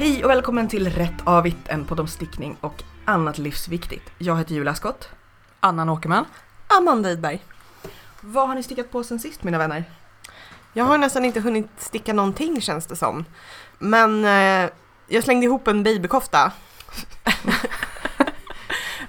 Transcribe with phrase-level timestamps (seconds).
[0.00, 4.10] Hej och välkommen till Rätt Avigt, en podd om stickning och annat livsviktigt.
[4.18, 5.08] Jag heter Julia Skott.
[5.60, 6.24] Annan Åkerman.
[6.78, 7.44] Amanda Idberg.
[8.20, 9.84] Vad har ni stickat på sen sist mina vänner?
[10.72, 13.24] Jag har nästan inte hunnit sticka någonting känns det som.
[13.78, 14.70] Men eh,
[15.08, 16.52] jag slängde ihop en babykofta.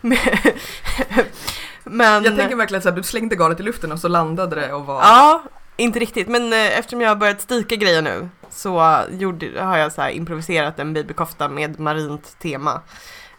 [1.83, 4.85] Men, Jag tänker verkligen såhär, du slängde garnet i luften och så landade det och
[4.85, 5.01] var...
[5.01, 5.43] Ja,
[5.77, 6.27] inte riktigt.
[6.27, 10.09] Men eh, eftersom jag har börjat stika grejer nu så gjorde, har jag så här
[10.09, 12.81] improviserat en babykofta med marint tema.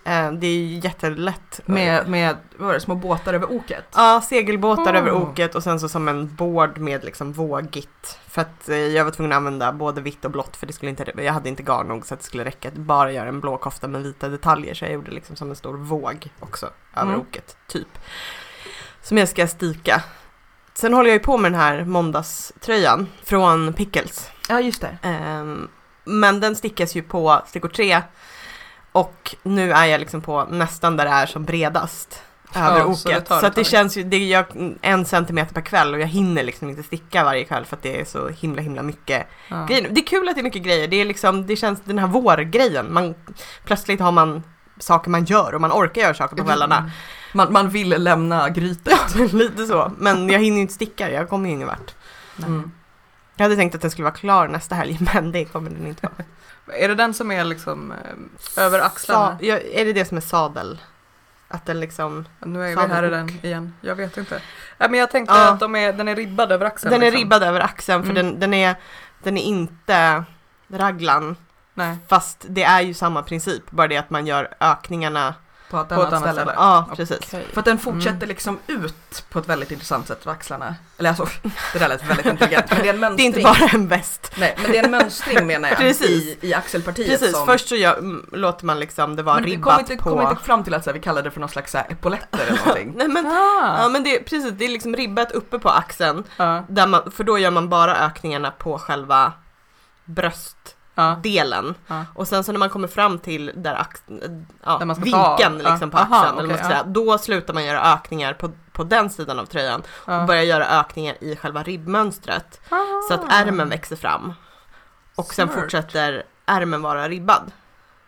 [0.04, 1.60] Eh, det är ju jättelätt.
[1.64, 3.84] Med, med det, små båtar över oket?
[3.94, 4.98] Ja, segelbåtar Oh.
[4.98, 8.18] över oket och sen så som en board med liksom vågigt.
[8.28, 10.90] För att eh, jag var tvungen att använda både vitt och blått för det skulle
[10.90, 13.40] inte, jag hade inte garn nog så att det skulle räcka att bara göra en
[13.40, 14.74] blå kofta med vita detaljer.
[14.74, 17.20] Så jag gjorde liksom som en stor våg också över Mm.
[17.20, 17.98] oket, typ.
[19.02, 20.02] Som jag ska stika.
[20.82, 24.30] Sen håller jag ju på med den här måndagströjan från Pickles.
[24.48, 24.98] Ja, just det.
[25.02, 25.68] Ehm,
[26.04, 28.02] men den stickas ju på stickor 3
[28.92, 32.22] och nu är jag liksom på nästan där det är som bredast
[32.54, 33.28] över Ja, så det oket.
[33.28, 34.44] tar Så, att det känns ju, det jag
[34.82, 38.00] en centimeter per kväll och jag hinner liksom inte sticka varje kväll för att det
[38.00, 39.66] är så himla himla mycket Ja.
[39.68, 39.88] grejer.
[39.90, 42.06] Det är kul att det är mycket grejer, det är liksom, det känns den här
[42.06, 42.92] vårgrejen.
[42.92, 43.14] Man,
[43.64, 44.42] plötsligt har man
[44.82, 46.90] saker man gör och man orkar göra saker på kvällarna.
[47.32, 49.14] Man, man vill lämna grytet.
[49.32, 51.94] Lite så, men jag hinner ju inte sticka, jag kommer ju ingen vart.
[52.38, 52.72] Mm.
[53.36, 56.06] Jag hade tänkt att den skulle vara klar nästa helg men det kommer den inte
[56.06, 56.24] vara.
[56.78, 59.38] Är det den som är liksom eh, över axlarna?
[59.38, 60.80] Sa, ja, är det det som är sadel?
[61.48, 63.74] Att den liksom, Nu är vi här i den igen.
[63.80, 64.42] Jag vet inte.
[64.78, 65.48] Ja, men jag tänkte Ja.
[65.52, 66.92] att de är, den är ribbad över axeln.
[66.92, 67.18] den är liksom.
[67.20, 68.26] ribbad över axeln för Mm.
[68.26, 68.76] den, den, är,
[69.22, 70.24] den är inte
[70.68, 71.36] raglan.
[71.74, 71.96] Nej.
[72.08, 75.34] Fast det är ju samma princip, bara det att man gör ökningarna.
[75.70, 76.34] På ett På annat ett annat ställe.
[76.40, 76.52] ställe.
[76.56, 77.18] Ja, precis.
[77.22, 77.46] Okej.
[77.52, 78.28] För att den fortsätter Mm.
[78.28, 80.74] liksom ut på ett väldigt intressant sätt axlarna.
[80.98, 81.26] Eller alltså,
[81.72, 82.66] det där lät väldigt intelligent.
[82.70, 83.26] Men det är en Det är mönstring.
[83.26, 84.32] inte bara en väst.
[84.36, 85.78] Nej, men det är en mönstring menar jag.
[85.78, 86.08] Precis.
[86.10, 87.08] I, i axelpartiet.
[87.20, 87.46] Precis, som...
[87.46, 90.10] först så gör, mm, låter man liksom det vara Men vi ribbat kom inte, på...
[90.10, 91.86] kom inte fram till att så här, vi kallar det för någon slags så här,
[91.90, 92.92] epauletter eller någonting.
[92.96, 93.82] Nej men, Ah.
[93.82, 96.24] ja, men det, precis, det är liksom ribbat uppe på axeln.
[96.36, 96.64] Ja.
[96.68, 99.32] Där man, för då gör man bara ökningarna på själva
[100.04, 100.78] bröstdelen.
[100.94, 101.20] Ja.
[101.86, 102.04] Ja.
[102.14, 104.02] Och sen så när man kommer fram till där ax,
[104.64, 105.70] ja, Där man ska ta- vinkeln ja.
[105.70, 108.50] liksom på Aha, axeln, eller vad man ska säga, då slutar man göra ökningar på,
[108.72, 110.26] på den sidan av tröjan och Ja.
[110.26, 112.60] börjar göra ökningar i själva ribbmönstret.
[113.08, 114.32] Så att ärmen växer fram.
[115.14, 115.60] Och sen Smart.
[115.60, 117.52] fortsätter ärmen vara ribbad.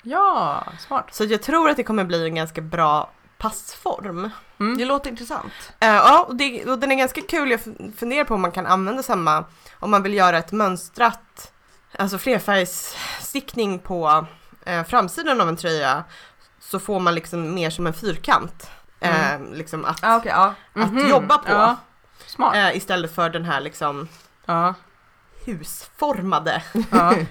[0.02, 1.06] Ja, smart.
[1.12, 4.30] Så jag tror att det kommer bli en ganska bra passform.
[4.60, 4.78] Mm.
[4.78, 5.52] Det låter intressant.
[5.80, 7.50] Eh, ja, och, det, och den är ganska kul.
[7.50, 7.60] Jag
[7.98, 9.44] funderar på om man kan använda samma,
[9.80, 11.52] om man vill göra ett mönstrat,
[11.98, 14.26] alltså flerfärgsstickning på
[14.64, 16.04] eh, framsidan av en tröja,
[16.60, 18.70] så får man liksom mer som en fyrkant.
[19.00, 20.54] Eh, liksom att, Ah, okay, ja.
[20.74, 21.08] att Mhm.
[21.10, 21.52] jobba på.
[21.52, 21.76] Ja.
[22.26, 22.56] Smart.
[22.56, 24.08] Eh, istället för den här liksom
[25.44, 27.12] husformade, Ja.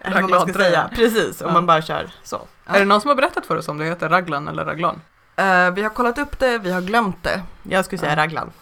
[0.00, 0.70] ska Raglantröja.
[0.70, 0.90] säga.
[0.94, 2.46] Precis, om man bara kör så.
[2.66, 5.00] Är det någon som har berättat för oss om det heter raglan eller raglan?
[5.36, 7.42] Eh, vi har kollat upp det, vi har glömt det.
[7.62, 8.52] Jag skulle säga raglan.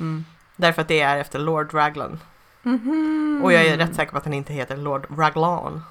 [0.00, 0.24] Mm.
[0.56, 2.20] Därför att det är efter Lord Raglan.
[2.66, 3.40] Mhm.
[3.44, 5.82] Och jag är rätt säker på att den inte heter Lord Raglan.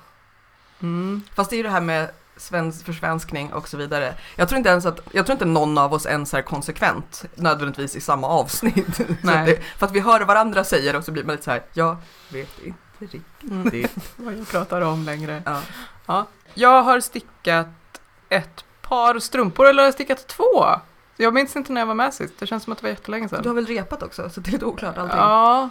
[0.81, 1.21] Mm.
[1.35, 4.13] Fast det är ju det här med svensk försvenskning och så vidare.
[4.35, 7.95] Jag tror inte ens att, jag tror inte någon av oss ens är konsekvent nödvändigtvis
[7.95, 8.97] i samma avsnitt.
[9.23, 11.97] Det, för att vi hör varandra säga och så blir man lite så här, jag
[12.29, 12.79] vet inte
[13.43, 13.69] Mm.
[13.69, 14.13] riktigt.
[14.15, 15.61] Vad jag pratar om längre.
[16.05, 16.25] Ja.
[16.53, 17.67] Jag har stickat
[18.29, 20.65] ett par strumpor, eller har jag stickat två?
[21.17, 23.29] Jag minns inte när jag var med sist, det känns som att det var jättelänge
[23.29, 23.43] sedan.
[23.43, 25.17] Du har väl repat också så det är lite oklart allting.
[25.17, 25.69] Ja,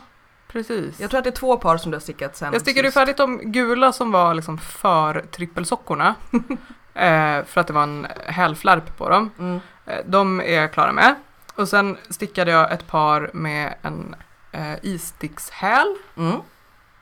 [0.55, 1.01] precis.
[1.01, 2.93] Jag tror att det är två par som du har stickat sen Jag stickade ju
[2.93, 6.15] färdigt de gula som var liksom för trippelsockorna.
[6.95, 9.31] eh, för att det var en hälflärp på dem.
[9.39, 9.61] Mm.
[9.87, 11.15] Eh, de är jag klara med.
[11.55, 14.15] Och sen stickade jag ett par med en
[14.53, 15.97] eh, istickshäl.
[16.17, 16.41] Mm.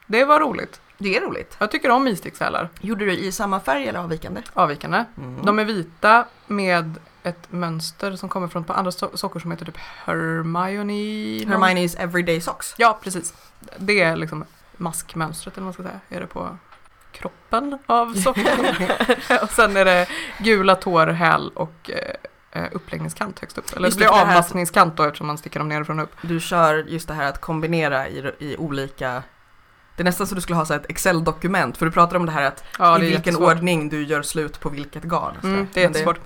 [0.07, 0.81] Det var roligt.
[0.99, 1.57] Det är roligt.
[1.59, 2.69] Jag tycker om istickshälar.
[2.81, 4.43] Gjorde du i samma färg eller avvikande?
[4.53, 5.05] Avvikande.
[5.17, 5.45] Mm.
[5.45, 9.65] De är vita med ett mönster som kommer från på andra so- sockor som heter
[9.65, 10.93] typ Hermione.
[11.45, 12.75] Hermione's Everyday Socks.
[12.77, 13.35] Ja, precis.
[13.79, 14.45] Det är liksom
[14.77, 16.01] maskmönstret eller vad man ska säga.
[16.09, 16.59] Är det på
[17.13, 18.67] kroppen av sockan.
[19.43, 20.07] och sen är det
[20.39, 23.73] gula tår, häl och eh, eh, uppläggningskant högst upp.
[23.77, 26.13] Eller Just det det, blir det avmaskningskant då eftersom man sticker dem nerifrån och upp.
[26.23, 29.23] Du kör just det här att kombinera i, i olika
[29.97, 32.33] det är nästan så du skulle ha så ett Excel-dokument för du pratar om det
[32.33, 33.57] här att Ja, i det är vilken jättesvårt.
[33.57, 35.37] ordning du gör slut på vilket garn.
[35.43, 36.21] Mm, det är jättesvårt.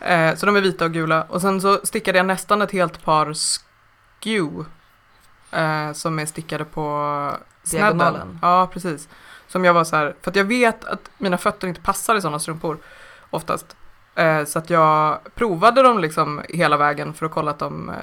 [0.00, 1.22] Eh, så de är vita och gula.
[1.22, 4.64] Och sen så stickade jag nästan ett helt par skew.
[5.52, 6.82] Eh, som är stickade på
[7.62, 7.98] snedden.
[7.98, 8.38] Diagonalen.
[8.42, 9.08] Ja, precis.
[9.48, 12.20] Som jag var så här, för att jag vet att mina fötter inte passar i
[12.20, 12.78] sådana strumpor
[13.30, 13.76] oftast.
[14.14, 17.94] Eh, så att jag provade dem liksom hela vägen för att kolla att de eh,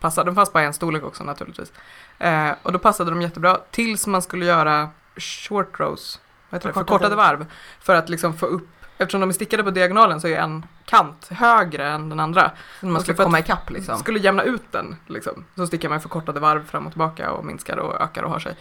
[0.00, 0.30] passade.
[0.30, 1.72] De fanns bara i en storlek också naturligtvis.
[2.18, 6.20] Eh, och då passade de jättebra tills man skulle göra short rows.
[6.50, 7.46] vad heter det, Förkortade förkortade varv.
[7.80, 11.28] För att liksom få upp, eftersom de är stickade på diagonalen så är en kant
[11.30, 12.50] högre än den andra.
[12.80, 13.98] Så man att- komma ikapp liksom.
[13.98, 15.44] Skulle jämna ut den liksom.
[15.56, 18.56] Så stickar man förkortade varv fram och tillbaka och minskar och ökar och har sig.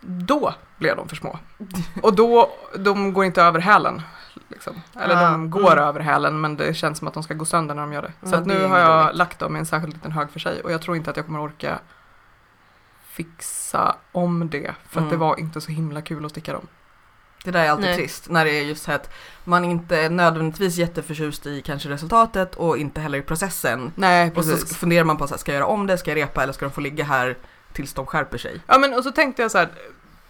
[0.00, 1.38] Då blev de för små.
[2.02, 4.02] Och då, de går inte över hälen.
[4.48, 4.82] Liksom.
[5.00, 5.84] Eller Ah, de går mm.
[5.84, 8.12] över hälen men det känns som att de ska gå sönder när de gör det.
[8.28, 9.16] Så Ja, att nu har jag roligt.
[9.16, 11.26] lagt dem i en särskild liten hög för sig och jag tror inte att jag
[11.26, 11.78] kommer orka
[13.10, 14.74] fixa om det.
[14.88, 15.10] För att Mm.
[15.10, 16.66] det var inte så himla kul att sticka dem.
[17.44, 17.96] Det där är alltid Nej.
[17.96, 19.10] trist när det är just så att
[19.44, 23.92] man inte är nödvändigtvis jätteförtjust i kanske resultatet och inte heller i processen.
[23.94, 26.16] Nej, Och så funderar man på så här, ska jag göra om det, ska jag
[26.16, 27.36] repa eller ska de få ligga här
[27.72, 28.60] tills de skärper sig?
[28.66, 29.68] Ja men och så tänkte jag så här,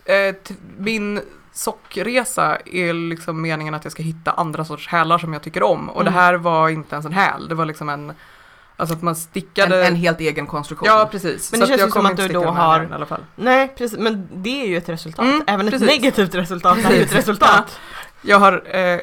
[0.05, 0.35] eh,
[0.79, 1.21] min
[1.53, 5.89] sockresa är liksom meningen att jag ska hitta andra sorts hälar som jag tycker om.
[5.89, 6.13] Och Mm.
[6.13, 8.13] det här var inte ens en häl, det var liksom en,
[8.79, 9.87] alltså att man En, stickade.
[9.87, 10.87] en helt egen konstruktion.
[10.89, 11.53] ja precis.
[11.53, 13.21] Men det Så känns ju som att du då har- hälen I alla fall.
[13.37, 15.25] Nej, precis, men det är ju ett resultat.
[15.25, 15.89] Mm, Även ett precis.
[15.89, 17.79] negativt resultat är ju ett resultat.
[18.23, 18.99] Jag har eh,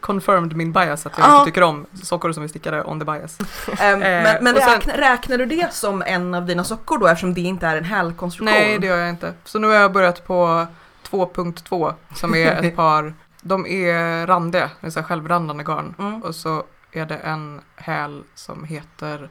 [0.00, 1.34] confirmed min bias att jag Ja.
[1.38, 3.38] inte tycker om sockor som är stickade on the bias.
[3.80, 7.34] Ehm, men men sen- räkna, räknar du det som en av dina sockor då eftersom
[7.34, 8.54] det inte är en hälkonstruktion?
[8.60, 9.32] Nej det gör jag inte.
[9.44, 10.66] Så nu har jag börjat på
[11.10, 15.94] 2.2 som är ett par, de är randiga, det är så här självrandande garn.
[15.98, 16.22] Mm.
[16.22, 16.62] Och så
[16.94, 19.30] är det en häl som heter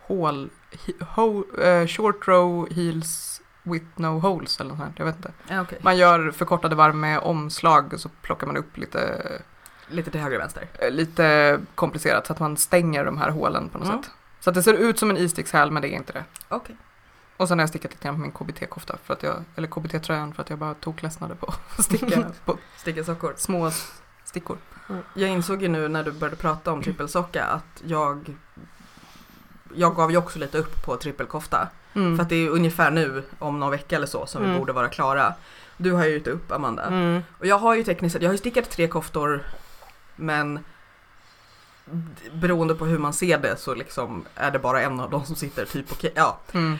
[0.00, 0.50] hål,
[0.86, 5.32] he, ho, eh, short row heels with no holes eller något sånt jag vet inte.
[5.48, 5.78] Ja, okej.
[5.82, 9.22] Man gör förkortade varv med omslag och så plockar man upp lite,
[9.88, 10.66] Lite till höger och vänster.
[10.78, 14.02] eh, lite komplicerat så att man stänger de här hålen på något Mm.
[14.02, 14.10] sätt.
[14.40, 16.24] Så att det ser ut som en istickshäl men det är inte det.
[16.48, 16.76] Okej.
[17.36, 20.32] Och sen har jag stickat lite grann på min KBT-kofta, för att jag, eller KBT-tröjan
[20.34, 23.34] för att jag bara tokledsnade på att sticka på Sticka sockor.
[23.36, 23.70] små
[24.24, 24.58] stickor.
[25.14, 28.34] Jag insåg ju nu när du började prata om trippelsocka att jag
[29.74, 31.68] jag gav ju också lite upp på trippelkofta.
[31.94, 32.16] Mm.
[32.16, 34.58] För att det är ungefär nu, om någon vecka eller så, som vi Mm.
[34.58, 35.34] borde vara klara.
[35.76, 36.82] Du har ju gett upp Amanda.
[36.86, 37.22] Mm.
[37.38, 39.42] Och jag har ju tekniskt sett, jag har ju stickat tre koftor
[40.16, 40.58] men
[42.32, 45.36] beroende på hur man ser det så liksom är det bara en av dem som
[45.36, 46.12] sitter typ okej.
[46.14, 46.78] Ja, Mm.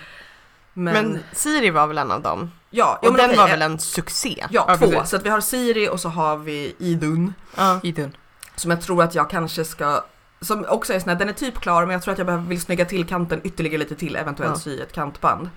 [0.74, 2.50] Men, Men Siri var väl en av dem?
[2.70, 4.46] ja, ja Och men den okej, var eh, väl en succé?
[4.50, 4.86] Ja, Ja, två.
[4.90, 5.10] precis.
[5.10, 7.34] Så att vi har Siri och så har vi Idun.
[7.56, 7.80] Ja.
[7.82, 8.16] Idun.
[8.56, 10.04] Som jag tror att jag kanske ska
[10.40, 12.44] som också är sån här, den är typ klar men jag tror att jag behöver,
[12.46, 14.58] vill snygga till kanten ytterligare lite till, eventuellt Ja.
[14.60, 15.50] sy ett kantband.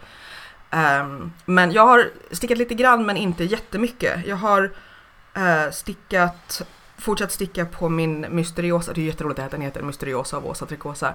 [0.70, 4.28] Ehm, men jag har stickat lite grann men inte jättemycket.
[4.28, 4.72] Jag har
[5.34, 6.62] eh, stickat,
[6.97, 11.13] fortsatt sticka på min Mysteriosa, det är jätteroligt att den heter Mysteriosa av Åsa Trikosa.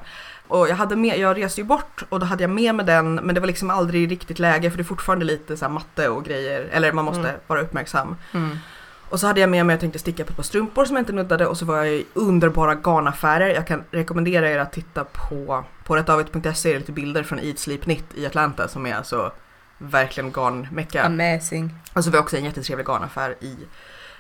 [0.49, 3.15] Och jag hade med, jag reste ju bort och då hade jag med mig den
[3.15, 6.25] men det var liksom aldrig riktigt läge för det är fortfarande lite så matte och
[6.25, 7.41] grejer, eller man måste Mm.
[7.47, 8.17] vara uppmärksam.
[8.35, 8.57] Mm.
[9.11, 11.01] Och så hade jag med mig, jag tänkte sticka på ett par strumpor som jag
[11.01, 13.49] inte nuddade och så var jag i underbara garnaffärer.
[13.49, 17.59] Jag kan rekommendera er att titta på, på rättavet.se, är det lite bilder från Eat
[17.59, 19.33] Sleep Knit i Atlanta som är alltså
[19.79, 21.03] verkligen garnmecka.
[21.03, 21.75] Amazing.
[21.93, 23.57] Och så var också en jättetrevlig garnaffär i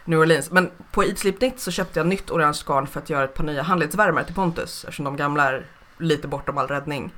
[0.05, 0.51] New Orleans.
[0.51, 3.35] Men på Eat Sleep Knit så köpte jag nytt orange garn för att göra ett
[3.35, 5.67] par nya handledsvärmare till Pontus eftersom de gamla är
[5.99, 7.13] lite bortom all räddning.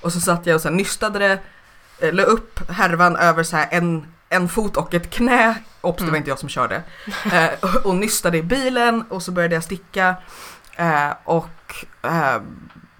[0.00, 1.38] Och så satt jag och så här nystade det,
[2.06, 5.54] eh, la upp härvan över så här en, en fot och ett knä.
[5.80, 6.16] Obs, det var Mm.
[6.18, 6.82] inte jag som körde.
[7.32, 10.14] Eh, och, och nystade i bilen och så började jag sticka.
[10.76, 12.40] Eh, och eh,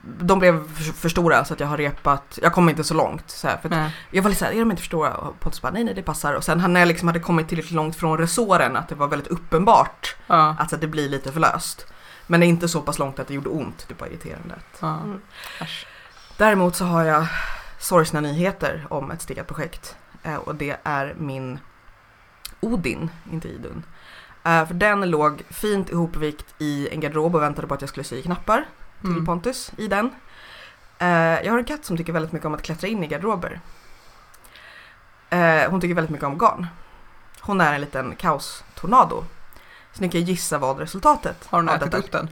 [0.02, 3.30] de blev för, stora så att jag har repat, jag kom inte så långt.
[3.30, 3.96] Så här, för att Nej.
[4.10, 5.14] jag var lite såhär, är de inte för stora?
[5.14, 6.34] Och Pontus bara, nej nej det passar.
[6.34, 9.28] Och sen när jag liksom hade kommit tillräckligt långt från resåren att det var väldigt
[9.28, 10.56] uppenbart Ja.
[10.58, 11.86] att så att det blir lite för löst.
[12.26, 14.54] Men det är inte så pass långt att det gjorde ont, det bara irriterande.
[14.80, 14.98] ja.
[15.04, 15.20] Mm.
[16.36, 17.26] Däremot så har jag
[17.78, 19.96] sorgsna nyheter om ett stickat projekt.
[20.22, 21.58] Eh, och det är min
[22.60, 23.82] Odin, inte Idun.
[24.44, 28.04] Eh, för den låg fint ihopvikt i en garderob och väntade på att jag skulle
[28.04, 28.64] sy knappar
[29.02, 29.26] till Mm.
[29.26, 30.10] Pontus i den.
[30.98, 31.08] Eh,
[31.44, 33.60] jag har en katt som tycker väldigt mycket om att klättra in i garderober.
[35.30, 36.66] Eh, hon tycker väldigt mycket om garn.
[37.40, 39.24] Hon är en liten kaostornado.
[39.92, 42.28] Så ni kan gissa vad resultatet Har hon ätit detta- upp den?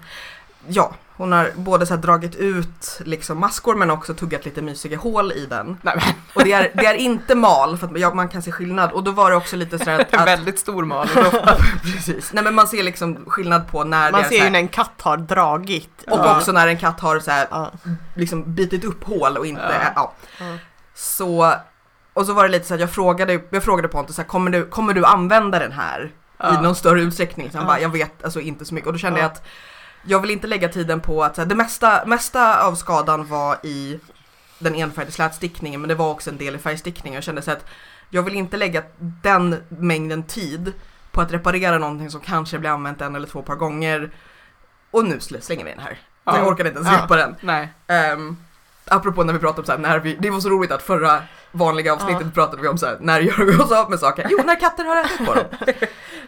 [0.68, 5.32] Ja, hon har både så dragit ut liksom maskor men också tuggat lite mysiga hål
[5.32, 5.76] i den.
[5.82, 8.92] Nej, Och det är, det är inte mal för att ja, man kan se skillnad
[8.92, 11.08] och då var det också lite sådär att, att väldigt stor mal.
[11.82, 12.30] precis.
[12.32, 14.68] Nej men man ser liksom skillnad på när Man det är ser ju när en
[14.68, 16.02] katt har dragit.
[16.10, 16.36] och Ja.
[16.36, 17.70] också när en katt har så här, Ja.
[18.14, 20.12] liksom bitit upp hål och inte, Ja.
[20.94, 21.54] Så,
[22.12, 24.50] och så var det lite så att jag frågade, jag frågade Pontus så här, kommer
[24.50, 26.12] du, kommer du använda den här
[26.52, 27.50] i någon större utsträckning?
[27.50, 28.86] Så han bara, jag vet alltså inte så mycket.
[28.86, 29.24] Och då kände Ja.
[29.24, 29.42] jag att
[30.02, 34.00] jag vill inte lägga tiden på att, här, det mesta, mesta av skadan var i
[34.58, 37.14] den enfärgade slätstickningen men det var också en del i färgstickningen.
[37.14, 37.64] Jag kände så att
[38.10, 40.72] jag vill inte lägga den mängden tid
[41.10, 44.10] på att reparera någonting som kanske blir använt en eller två par gånger.
[44.90, 45.98] Och nu sl- slänger vi den här.
[46.24, 46.36] Ja.
[46.38, 47.04] Jag orkade inte ens Ja.
[47.04, 47.36] repa den.
[47.40, 47.68] Nej.
[47.86, 48.36] Ehm,
[48.90, 51.22] Apropå när vi pratade om så här, när vi, det var så roligt att förra
[51.52, 54.26] vanliga avsnittet pratade vi om så här, när gör vi oss av med saker?
[54.30, 55.44] Jo, när katter har ätit på dem.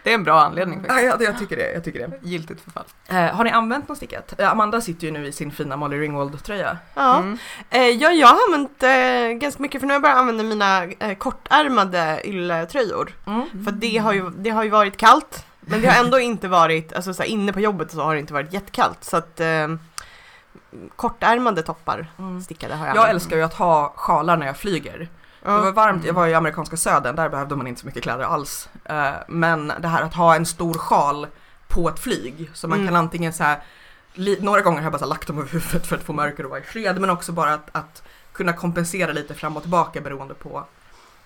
[0.03, 1.03] Det är en bra anledning faktiskt.
[1.03, 1.73] Ja, ja, jag tycker det.
[1.73, 2.19] Jag tycker det.
[2.23, 2.85] Giltigt förfall.
[3.09, 4.41] Eh, har ni använt någon stickat?
[4.41, 6.79] Eh, Amanda sitter ju nu i sin fina Molly Ringwald-tröja.
[6.95, 7.19] Ja.
[7.19, 7.39] Mm.
[7.71, 10.85] Eh, ja, jag har använt eh, ganska mycket för nu har jag börjat använda mina
[10.85, 13.13] eh, kortärmade ylletröjor.
[13.27, 13.65] Mm.
[13.65, 15.47] För det har, ju, det har ju varit kallt.
[15.61, 18.21] Men det har ändå inte varit, alltså så här, inne på jobbet så har det
[18.21, 19.05] inte varit jättekallt.
[19.05, 19.69] Så att eh,
[20.97, 22.41] kortärmade toppar Mm.
[22.43, 25.09] stickade har jag Jag älskar ju att ha sjalar när jag flyger.
[25.45, 28.25] Det var varmt, jag var i amerikanska södern, där behövde man inte så mycket kläder
[28.25, 28.69] alls.
[28.85, 31.27] Eh, Men det här att ha en stor sjal
[31.69, 32.89] på ett flyg, så man Mm.
[32.89, 33.59] kan antingen så här,
[34.41, 36.51] några gånger har jag bara så lagt dem över huvudet för att få mörker och
[36.51, 38.03] vara i fred, men också bara att, att
[38.33, 40.65] kunna kompensera lite fram och tillbaka beroende på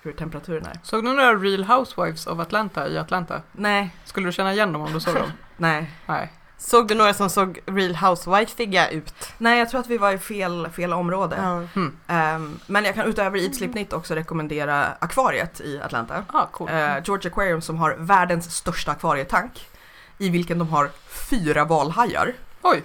[0.01, 0.79] hur temperaturen är.
[0.83, 3.41] Såg du några Real Housewives of Atlanta i Atlanta?
[3.51, 5.31] Nej, Skulle du känna igen dem om du såg dem?
[5.57, 5.91] nej.
[6.05, 6.31] Nej.
[6.57, 9.13] Såg du några som såg Real Housewife-iga ut?
[9.37, 11.35] Nej, jag tror att vi var i fel, fel område.
[11.73, 11.97] Hmm.
[12.07, 16.23] Ehm, men jag kan utöver Knit också rekommendera akvariet i Atlanta.
[16.27, 16.69] Ah, cool.
[16.69, 19.67] Eh, George Aquarium som har världens största akvarietank
[20.17, 20.89] i vilken de har
[21.29, 22.33] fyra valhajar.
[22.61, 22.83] Oj.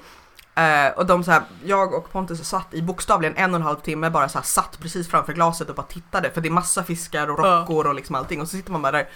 [0.55, 3.77] Eh, och de så här, jag och Pontus satt i bokstavligen en och en halv
[3.77, 6.83] timme bara så här, satt precis framför glaset och bara tittade för det är massa
[6.83, 9.09] fiskar och rockor och liksom allting och så sitter man bara där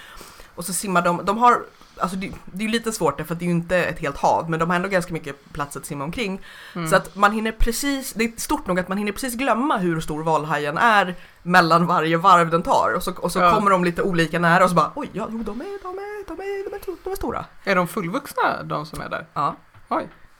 [0.57, 1.63] och så simmar de, de har
[1.99, 4.17] Alltså det, det är ju lite svårt för att det är ju inte ett helt
[4.17, 6.41] hav men de har ändå ganska mycket plats att simma omkring.
[6.75, 6.89] Mm.
[6.89, 10.01] Så att man hinner precis, det är stort nog att man hinner precis glömma hur
[10.01, 13.55] stor valhajen är mellan varje varv den tar och så, och så Ja.
[13.55, 16.27] kommer de lite olika nära och så bara oj, ja, jo, de är, de är,
[16.27, 17.45] de är, de är, de är stora.
[17.65, 19.27] Är de fullvuxna de som är där?
[19.35, 19.57] Ja.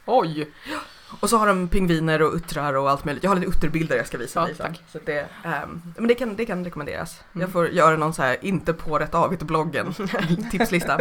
[0.07, 0.53] Oj!
[1.21, 3.25] Och så har de pingviner och uttrar och allt möjligt.
[3.25, 4.77] Jag har lite utterbilder jag ska visa Ja, dig sen.
[4.89, 7.21] Så det, ehm, men det kan, det kan rekommenderas.
[7.33, 7.41] Mm.
[7.41, 9.95] Jag får göra någon så här inte på rätt avigt bloggen
[10.51, 11.01] tipslista.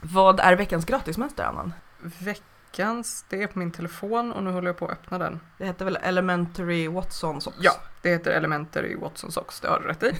[0.00, 1.72] Vad är veckans gratismönster Annan?
[1.98, 5.40] Veckans, det är på min telefon och nu håller jag på att öppna den.
[5.58, 7.56] Det heter väl Elementary Watson Socks?
[7.60, 7.72] Ja.
[8.02, 10.14] Det heter Elementary Watson Socks, det har du rätt i.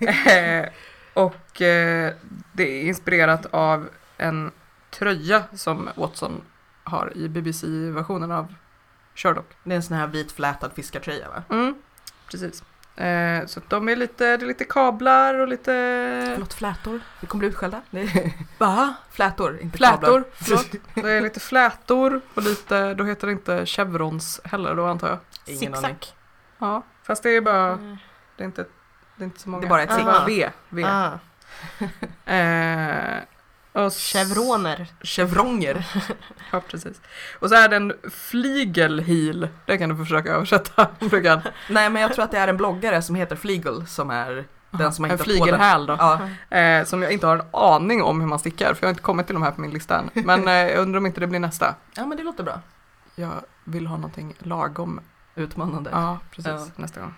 [0.30, 0.68] Eh,
[1.14, 2.12] och eh,
[2.52, 4.50] det är inspirerat av en
[4.90, 6.42] tröja som Watson
[6.86, 8.54] har i BBC-versionen av
[9.14, 9.48] Sherlock.
[9.64, 11.42] Det är en sån här vit flätad fiskartröja va?
[11.50, 11.74] Mm,
[12.30, 12.62] precis.
[12.96, 15.72] Eh, så de är lite, det är lite kablar och lite
[16.34, 17.00] Förlåt, flätor.
[17.20, 17.82] Vi kommer bli utskällda.
[18.58, 18.94] Va?
[19.10, 20.24] Flätor, inte flätor.
[20.44, 21.02] kablar.
[21.02, 25.18] Det är lite flätor och lite, då heter det inte chevrons heller då antar jag.
[25.46, 25.96] Ingen aning.
[26.58, 27.96] Ja, fast det är bara, Mm.
[28.36, 28.66] det är inte,
[29.16, 29.60] det är inte så många.
[29.60, 30.04] Det är bara ett zig.
[30.04, 30.50] bara V.
[30.68, 30.84] v.
[30.84, 31.10] Ah,
[32.32, 33.22] Eh,
[33.84, 34.86] och chevroner.
[35.02, 35.86] Chevronger.
[36.52, 37.00] Ja, precis.
[37.40, 39.48] Och så är det en flygelheel.
[39.66, 40.88] Det kan du försöka översätta.
[41.10, 41.42] Brukar.
[41.70, 44.92] Nej men jag tror att det är en bloggare som heter Fleagle som är den
[44.92, 45.42] som har en hittat på den.
[45.44, 45.96] flygelhäl då.
[45.98, 46.20] Ja,
[46.56, 48.74] Eh, som jag inte har en aning om hur man stickar.
[48.74, 50.10] För jag har inte kommit till de här på min lista än.
[50.24, 51.74] Men eh, jag undrar om inte det blir nästa.
[51.96, 52.60] ja men det låter bra.
[53.14, 53.32] Jag
[53.64, 55.00] vill ha någonting lagom.
[55.34, 55.90] Utmanande.
[55.92, 56.52] Ja, precis.
[56.52, 56.66] Ja.
[56.76, 57.14] Nästa gång.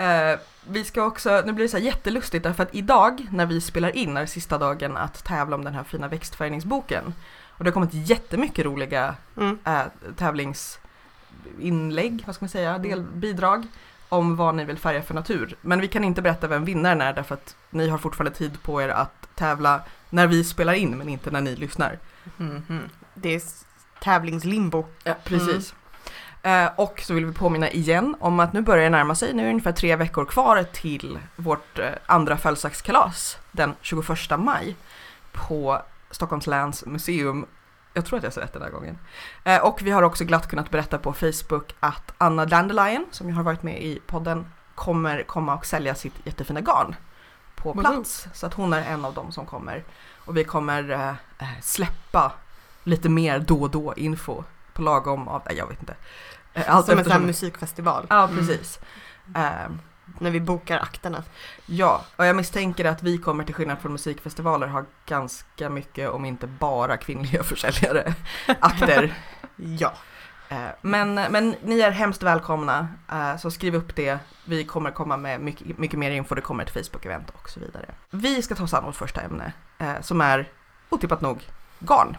[0.00, 0.38] Eh,
[0.68, 3.96] vi ska också, nu blir det så här jättelustigt därför att idag när vi spelar
[3.96, 7.14] in är sista dagen att tävla om den här fina växtfärgningsboken.
[7.46, 9.58] Och det har kommit jättemycket roliga Mm.
[9.64, 9.82] äh,
[10.16, 13.66] tävlingsinlägg, vad ska man säga, del, bidrag
[14.08, 15.56] om vad ni vill färga för natur.
[15.60, 18.82] Men vi kan inte berätta vem vinnaren är därför att ni har fortfarande tid på
[18.82, 19.80] er att tävla
[20.10, 21.98] när vi spelar in men inte när ni lyssnar.
[22.36, 22.80] Mhm.
[23.14, 23.42] Det är
[24.00, 24.86] tävlingslimbo.
[25.04, 25.72] Ja, precis.
[25.72, 25.76] Eh,
[26.76, 29.46] och så vill vi påminna igen om att nu börjar det närma sig, nu är
[29.46, 34.76] det ungefär tre veckor kvar till vårt eh, andra födelsedagskalas den 21 maj
[35.32, 37.46] på Stockholms läns museum.
[37.94, 38.98] Jag tror att jag sa rätt den här gången.
[39.44, 43.34] Eh, och vi har också glatt kunnat berätta på Facebook att Anna Dandelion, som ju
[43.34, 46.94] har varit med i podden, kommer komma och sälja sitt jättefina garn
[47.54, 48.28] på plats.
[48.34, 49.84] Så att hon är en av dem som kommer.
[50.24, 52.32] Och vi kommer eh, eh, släppa
[52.84, 54.44] lite mer då och då info
[54.74, 55.94] på lagom av, jag vet inte.
[56.54, 58.06] Eh, Allt som en sån här musikfestival.
[58.10, 58.36] Ja, Mm.
[58.36, 58.80] precis.
[59.36, 59.70] Eh,
[60.18, 61.22] När vi bokar akterna.
[61.66, 66.24] ja, och jag misstänker att vi kommer till skillnad från musikfestivaler ha ganska mycket, om
[66.24, 68.14] inte bara kvinnliga försäljare,
[68.60, 69.14] akter.
[69.56, 69.92] Ja.
[70.48, 74.18] Eh, men, men ni är hemskt välkomna, eh, så skriv upp det.
[74.44, 77.86] Vi kommer komma med mycket, mycket mer info, det kommer ett Facebook-event och så vidare.
[78.10, 80.48] Vi ska ta oss an vårt första ämne, eh, som är
[80.88, 81.48] otippat nog
[81.78, 82.16] garn.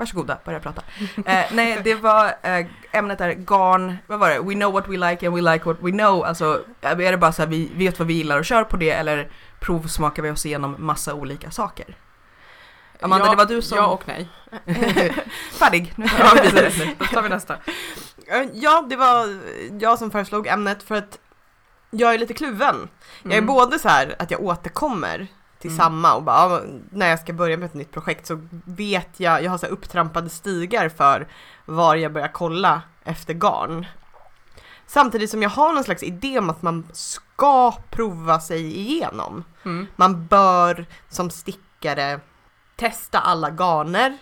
[0.00, 0.82] Varsågoda, börja prata.
[1.26, 4.38] Eh, nej, det var, eh, ämnet är garn, vad var det?
[4.38, 6.24] We know what we like and we like what we know.
[6.24, 8.90] Alltså, är det bara så här, vi vet vad vi gillar och kör på det
[8.90, 9.30] eller
[9.60, 11.96] provsmakar vi oss igenom massa olika saker?
[13.00, 13.78] Amanda, ja, det var du som...
[13.78, 14.28] Ja och nej.
[15.58, 16.64] Färdig, nu Ja, tar vi vidare.
[16.64, 16.88] precis.
[16.98, 17.54] Då tar vi nästa.
[18.26, 19.38] Eh, Ja, det var
[19.80, 21.18] jag som föreslog ämnet för att
[21.90, 22.88] jag är lite kluven.
[23.22, 23.46] Jag är Mm.
[23.46, 25.26] både så här att jag återkommer
[25.60, 25.78] till Mm.
[25.78, 29.42] samma och bara, ja, när jag ska börja med ett nytt projekt så vet jag,
[29.42, 31.28] jag har så här upptrampade stigar för
[31.64, 33.86] var jag börjar kolla efter garn.
[34.86, 39.44] Samtidigt som jag har någon slags idé om att man ska prova sig igenom.
[39.64, 39.86] Mm.
[39.96, 42.20] Man bör som stickare
[42.76, 44.18] testa alla garner.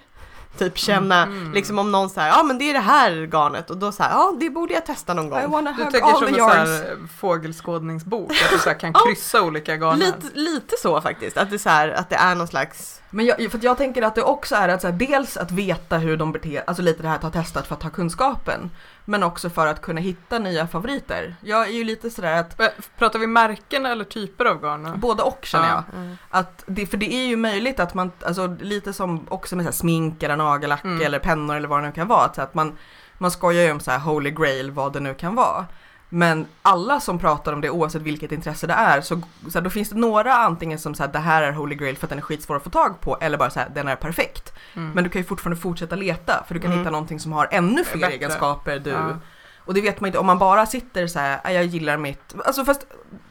[0.58, 1.52] Typ känna, Mm.
[1.52, 4.34] liksom om någon säger ja men det är det här garnet och då säger ja
[4.40, 5.50] det borde jag testa någon I gång.
[5.50, 6.66] wanna Du tänker all som the en
[6.98, 10.06] sån fågelskådningsbok, att du så här kan kryssa olika garner.
[10.06, 13.26] Lite, lite så faktiskt, att det, är så här, att det är någon slags, Men
[13.26, 15.98] jag, för att jag tänker att det också är att så här, dels att veta
[15.98, 18.70] hur de beter alltså lite det här att ha testat för att ha kunskapen.
[19.10, 21.34] Men också för att kunna hitta nya favoriter.
[21.40, 22.60] Jag är ju lite sådär att
[22.98, 24.96] Pratar vi märken eller typer av garner?
[24.96, 25.84] både och känner Ja.
[25.94, 26.16] jag.
[26.30, 29.72] Att det, för det är ju möjligt att man, alltså lite som också med så
[29.72, 31.02] smink eller nagellack Mm.
[31.06, 32.32] eller pennor eller vad det nu kan vara.
[32.34, 32.76] Så att man,
[33.18, 35.66] man skojar ju om så här holy grail vad det nu kan vara.
[36.08, 39.70] Men alla som pratar om det oavsett vilket intresse det är så, så här, då
[39.70, 42.22] finns det några antingen som säger det här är holy grail för att den är
[42.22, 44.52] skitsvår att få tag på eller bara så här den är perfekt.
[44.76, 44.90] Mm.
[44.90, 46.78] Men du kan ju fortfarande fortsätta leta för du kan Mm.
[46.78, 48.14] hitta någonting som har ännu fler Bättre.
[48.14, 49.16] egenskaper du Ja.
[49.58, 52.34] och det vet man inte om man bara sitter så här, "Ah, jag gillar mitt,
[52.44, 52.86] alltså fast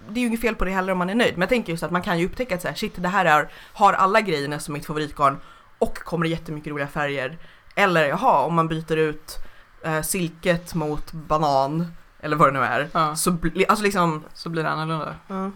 [0.10, 1.34] det är ju inget fel på det heller om man är nöjd.
[1.34, 3.26] Men jag tänker just att man kan ju upptäcka att så här, shit det här
[3.26, 5.38] är, har alla grejerna som mitt favoritgarn
[5.80, 7.38] och kommer det jättemycket roliga färger.
[7.76, 9.38] Eller jaha, om man byter ut
[9.84, 11.92] eh, silket mot banan
[12.28, 12.90] eller vad det nu är.
[12.92, 15.16] Ja, Så bli, alltså liksom, så blir det annorlunda.
[15.28, 15.52] ja.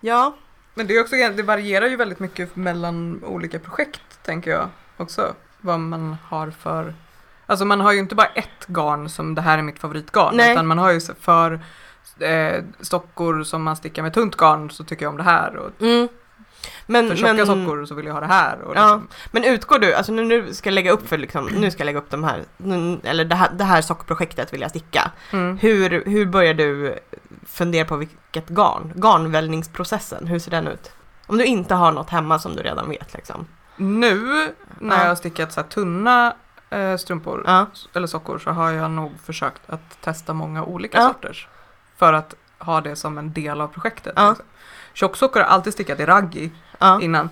[0.00, 0.36] ja,
[0.74, 5.34] Men det, är också, det varierar ju väldigt mycket mellan olika projekt, tänker jag också.
[5.60, 6.94] Vad man har för...
[7.46, 10.52] Alltså man har ju inte bara ett garn som det här är mitt favoritgarn, Nej.
[10.52, 11.60] utan man har ju för
[12.18, 15.82] eh, stockor som man stickar med tunt garn så tycker jag om det här och
[15.82, 16.08] mm.
[16.86, 18.60] Men, för tjocka men, sockor så vill jag ha det här.
[18.62, 18.80] Och Ja.
[18.82, 21.98] liksom, men utgår du, alltså du ska lägga upp för liksom, nu ska jag lägga
[21.98, 25.10] upp de här, nu- eller det här, det här sockprojektet vill jag sticka.
[25.32, 25.58] mm.
[25.58, 26.98] Hur, hur börjar du
[27.46, 28.92] fundera på vilket garn?
[28.94, 30.92] Garnvällningsprocessen, hur ser den ut?
[31.26, 33.46] Om du inte har något hemma som du redan vet liksom.
[33.76, 34.16] Nu
[34.78, 35.02] när Ja.
[35.02, 36.34] jag har stickat så här tunna
[36.70, 41.06] eh, strumpor Ja, eller sockor så har jag nog försökt att testa många olika Ja.
[41.08, 41.48] sorters.
[41.96, 44.12] För att ha det som en del av projektet.
[44.16, 44.28] Ja.
[44.28, 44.46] Liksom.
[44.92, 47.30] Tjocksockor har alltid stickat i raggi ja, innan.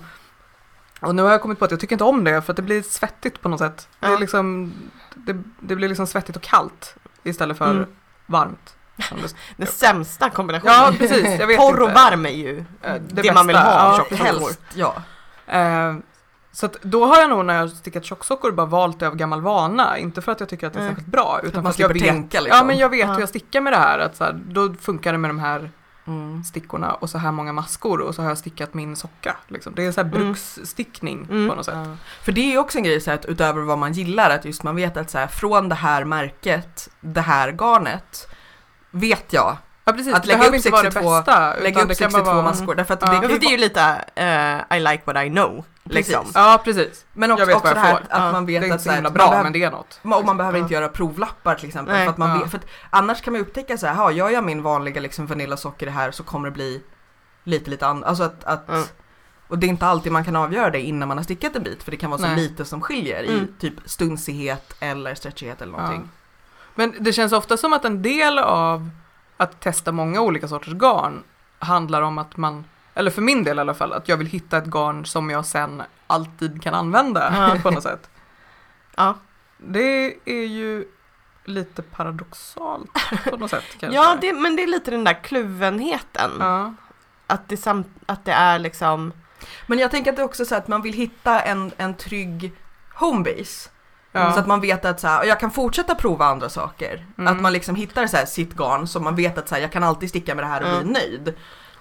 [0.99, 2.61] Och nu har jag kommit på att jag tycker inte om det för att det
[2.61, 3.87] blir svettigt på något sätt.
[3.99, 4.17] Det, Ja.
[4.17, 4.73] liksom,
[5.15, 7.85] det, det blir liksom svettigt och kallt istället för Mm.
[8.25, 8.75] varmt.
[8.95, 10.73] det- den sämsta kombinationen.
[10.75, 12.01] Ja precis, jag vet Torr och inte.
[12.01, 14.25] varm är ju Eh, det, man vill ha Ja, tjocksockor.
[14.25, 14.95] helst, ja.
[15.47, 15.95] Eh,
[16.53, 19.97] så då har jag nog när jag stickat tjocksockor bara valt det av gammal vana.
[19.97, 20.89] Inte för att jag tycker att det är Nej.
[20.91, 21.39] särskilt bra.
[21.43, 22.57] Utan för att jag vet, tänka, liksom.
[22.57, 23.13] Ja men jag vet Ja.
[23.13, 23.99] hur jag stickar med det här.
[23.99, 25.71] Att så här, då funkar det med de här
[26.07, 26.43] Mm.
[26.43, 29.35] stickorna och så här många maskor och så har jag stickat min socka.
[29.47, 29.75] Liksom.
[29.75, 30.19] Det är så här Mm.
[30.25, 31.49] bruksstickning Mm.
[31.49, 31.75] på något sätt.
[31.77, 31.95] Ja.
[32.23, 34.63] För det är också en grej så här, att utöver vad man gillar, att just
[34.63, 38.27] man vet att så här, från det här märket, det här garnet,
[38.91, 39.57] vet jag.
[39.85, 41.53] Ja precis, Att lägga upp inte vara det 62 bästa.
[41.55, 42.75] Lägga upp det kan 62 bara vara- maskor.
[42.75, 43.19] Därför att Ja.
[43.21, 43.81] det det är ju lite
[44.15, 45.65] eh, I like what I know.
[45.91, 46.07] Precis.
[46.15, 46.31] Liksom.
[46.35, 47.05] Ja precis.
[47.13, 48.31] Men också, också det här att Ja.
[48.31, 49.63] man Det vet är inte att så så här, himla man bra behöver- men det
[49.63, 49.99] är något.
[50.03, 50.61] Och man behöver Ja.
[50.63, 51.95] inte göra provlappar till exempel.
[51.95, 52.05] Nej.
[52.05, 52.37] För att man Ja.
[52.41, 55.27] vet, för att annars kan man upptäcka så här, "Ha, gör jag min vanliga liksom
[55.27, 56.81] vanillasocker det här så kommer det bli
[57.43, 58.03] lite lite annat.
[58.09, 58.83] Alltså att, att Ja.
[59.47, 61.83] Och det är inte alltid man kan avgöra det innan man har stickat en bit
[61.83, 62.35] för det kan vara så Nej.
[62.35, 63.47] lite som skiljer i Mm.
[63.59, 66.09] typ stunsighet eller stretchighet eller någonting.
[66.75, 68.89] Men det känns ofta som att en del av
[69.37, 71.23] att testa många olika sorters garn
[71.59, 74.57] handlar om att man, eller för min del i alla fall, att jag vill hitta
[74.57, 77.59] ett garn som jag sen alltid kan använda Ja.
[77.63, 78.09] på något sätt.
[78.95, 79.15] Ja.
[79.57, 80.85] Det är ju
[81.45, 82.89] lite paradoxalt
[83.29, 83.95] på något sätt kanske.
[84.01, 86.31] Ja, det, men det är lite den där kluvenheten.
[86.39, 86.73] Ja.
[87.27, 89.13] Att, det sam, att det är liksom...
[89.67, 92.53] Men jag tänker att det är också så att man vill hitta en, en trygg
[92.93, 93.69] homebase.
[94.11, 94.33] Ja.
[94.33, 97.05] Så att man vet att så här, jag kan fortsätta prova andra saker.
[97.17, 97.33] Mm.
[97.33, 99.71] Att man liksom hittar så här, sitt garn som man vet att så här, jag
[99.71, 100.83] kan alltid sticka med det här och Mm.
[100.83, 101.33] bli nöjd.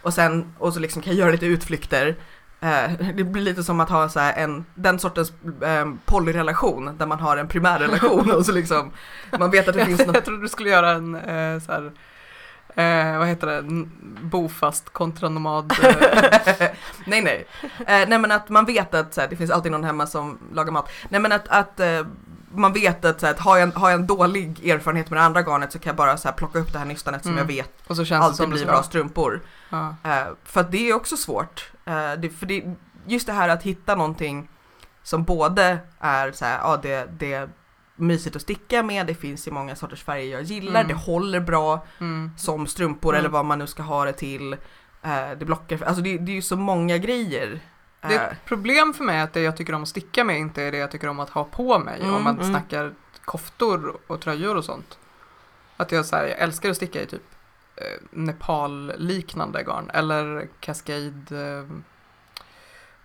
[0.03, 2.17] Och sen och så liksom kan jag göra lite utflykter.
[2.61, 5.33] Eh, det blir lite som att ha så en, den sortens
[5.63, 8.91] eh, polyrelation där man har en primärrelation och så liksom
[9.39, 11.93] man vet att det finns något Jag trodde du skulle göra en eh, så här,
[12.75, 13.63] eh, vad heter det,
[14.23, 15.73] bofast kontra nomad.
[15.83, 15.97] Eh,
[17.07, 17.47] nej nej.
[17.79, 20.39] Eh, nej men att man vet att så här, det finns alltid någon hemma som
[20.53, 20.91] lagar mat.
[21.09, 22.07] Nej men att, att eh,
[22.55, 25.19] man vet att, så här, att har, jag en, har jag en dålig erfarenhet med
[25.19, 27.33] det andra garnet så kan jag bara så här, plocka upp det här nystanet som
[27.33, 27.39] Mm.
[27.39, 29.41] jag vet och så känns alltid blir bra strumpor.
[29.71, 29.95] Ja.
[30.05, 31.71] Eh, för att det är också svårt.
[31.85, 32.65] Eh, det, för det,
[33.07, 34.49] just det här att hitta någonting
[35.03, 37.49] som både är så här, ja det, det är
[37.97, 40.89] mysigt att sticka med, det finns i många sorters färger jag gillar, Mm.
[40.89, 42.31] det håller bra Mm.
[42.37, 43.19] som strumpor Mm.
[43.19, 44.53] eller vad man nu ska ha det till.
[45.03, 47.61] Eh, det blockar, alltså det, det är ju så många grejer.
[48.01, 50.39] Det är Eh, ett problem för mig att det jag tycker om att sticka med
[50.39, 52.01] inte är det jag tycker om att ha på mig.
[52.01, 52.51] Mm, om man mm.
[52.51, 54.99] snackar koftor och tröjor och sånt.
[55.77, 57.23] Att jag, så här, jag älskar att sticka i typ
[57.77, 59.91] eh, Nepal-liknande garn.
[59.95, 61.77] Eller Cascade, eh,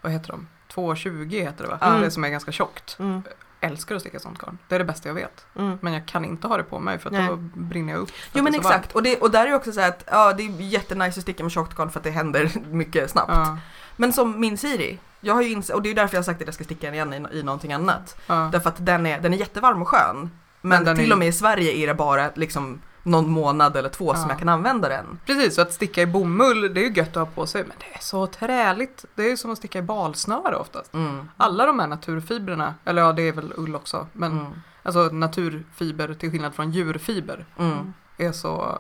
[0.02, 0.48] vad heter de?
[0.68, 1.80] 220 heter det va?
[1.82, 2.02] Mm.
[2.02, 3.00] Det som är ganska tjockt.
[3.00, 3.22] Mm.
[3.60, 4.58] älskar att sticka sånt garn.
[4.68, 5.46] Det är det bästa jag vet.
[5.56, 5.78] Mm.
[5.82, 7.28] Men jag kan inte ha det på mig för att Nej.
[7.28, 8.12] då brinner jag upp.
[8.34, 10.34] Jo men det exakt, och, det, och där är ju också så här att ja,
[10.34, 13.32] det är jättenice att sticka med tjockt garn för att det händer mycket snabbt.
[13.34, 13.58] Ja,
[13.96, 16.24] Men som min Siri, jag har ju ins- och det är ju därför jag har
[16.26, 18.18] sagt att jag ska sticka den igen i, i någonting annat.
[18.28, 18.50] ja.
[18.52, 20.30] Därför att den är, den är jättevarm och skön.
[20.62, 23.90] Men, Men till är- och med i Sverige är det bara liksom någon månad eller
[23.90, 24.30] två som Ja.
[24.30, 25.20] jag kan använda den.
[25.26, 27.76] Precis, så att sticka i bomull det är ju gött att ha på sig men
[27.80, 29.06] det är så träligt.
[29.16, 30.94] Det är ju som att sticka i balsnöre oftast.
[30.94, 31.30] Mm.
[31.38, 34.52] Alla de här naturfibrerna, eller ja det är väl ull också, men Mm.
[34.84, 37.94] alltså naturfiber till skillnad från djurfiber Mm.
[38.18, 38.80] är så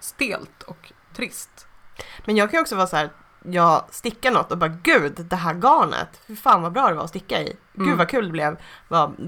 [0.00, 1.66] stelt och trist.
[2.24, 3.10] Men jag kan ju också vara så här,
[3.42, 7.04] jag stickar något och bara gud, det här garnet, fy fan vad bra det var
[7.04, 7.56] att sticka i.
[7.74, 7.98] Gud Mm.
[7.98, 8.56] vad kul det blev.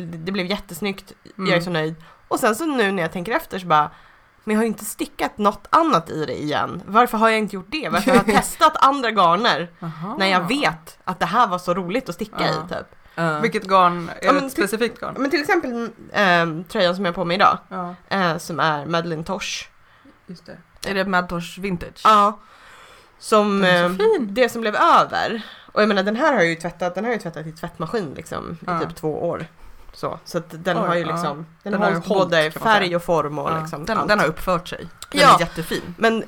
[0.00, 1.50] Det blev jättesnyggt, Mm.
[1.50, 1.94] jag är så nöjd.
[2.28, 3.90] Och sen så nu när jag tänker efter så bara,
[4.44, 6.82] men jag har ju inte stickat något annat i det igen.
[6.86, 7.88] Varför har jag inte gjort det?
[7.88, 10.16] Varför har jag testat andra garner Aha.
[10.18, 12.48] när jag vet att det här var så roligt att sticka Ja.
[12.48, 12.86] i typ?
[13.18, 14.08] Uh, Vilket garn?
[14.08, 15.14] Är Ja, det ett specifikt garn?
[15.18, 18.86] Men till exempel eh, tröjan som jag har på mig idag, Ja, eh, som är
[18.86, 19.68] Madeleine Tosh.
[20.26, 20.58] just det.
[20.90, 22.00] är det Madtosh Vintage?
[22.04, 22.38] Ja.
[23.20, 25.42] Som, eh, det som blev över.
[25.72, 28.12] Och jag menar den här har jag ju tvättat, den har jag tvättat i tvättmaskin
[28.16, 28.80] liksom i Ja.
[28.80, 29.46] typ två år.
[29.92, 31.06] Så, så att den Oj, har ju ja.
[31.12, 34.08] liksom, den, Den har hållit både färg och form och Ja, liksom Den, allt.
[34.08, 34.88] den har uppfört sig.
[35.10, 35.34] Den Ja.
[35.36, 35.94] är jättefin.
[35.98, 36.24] Men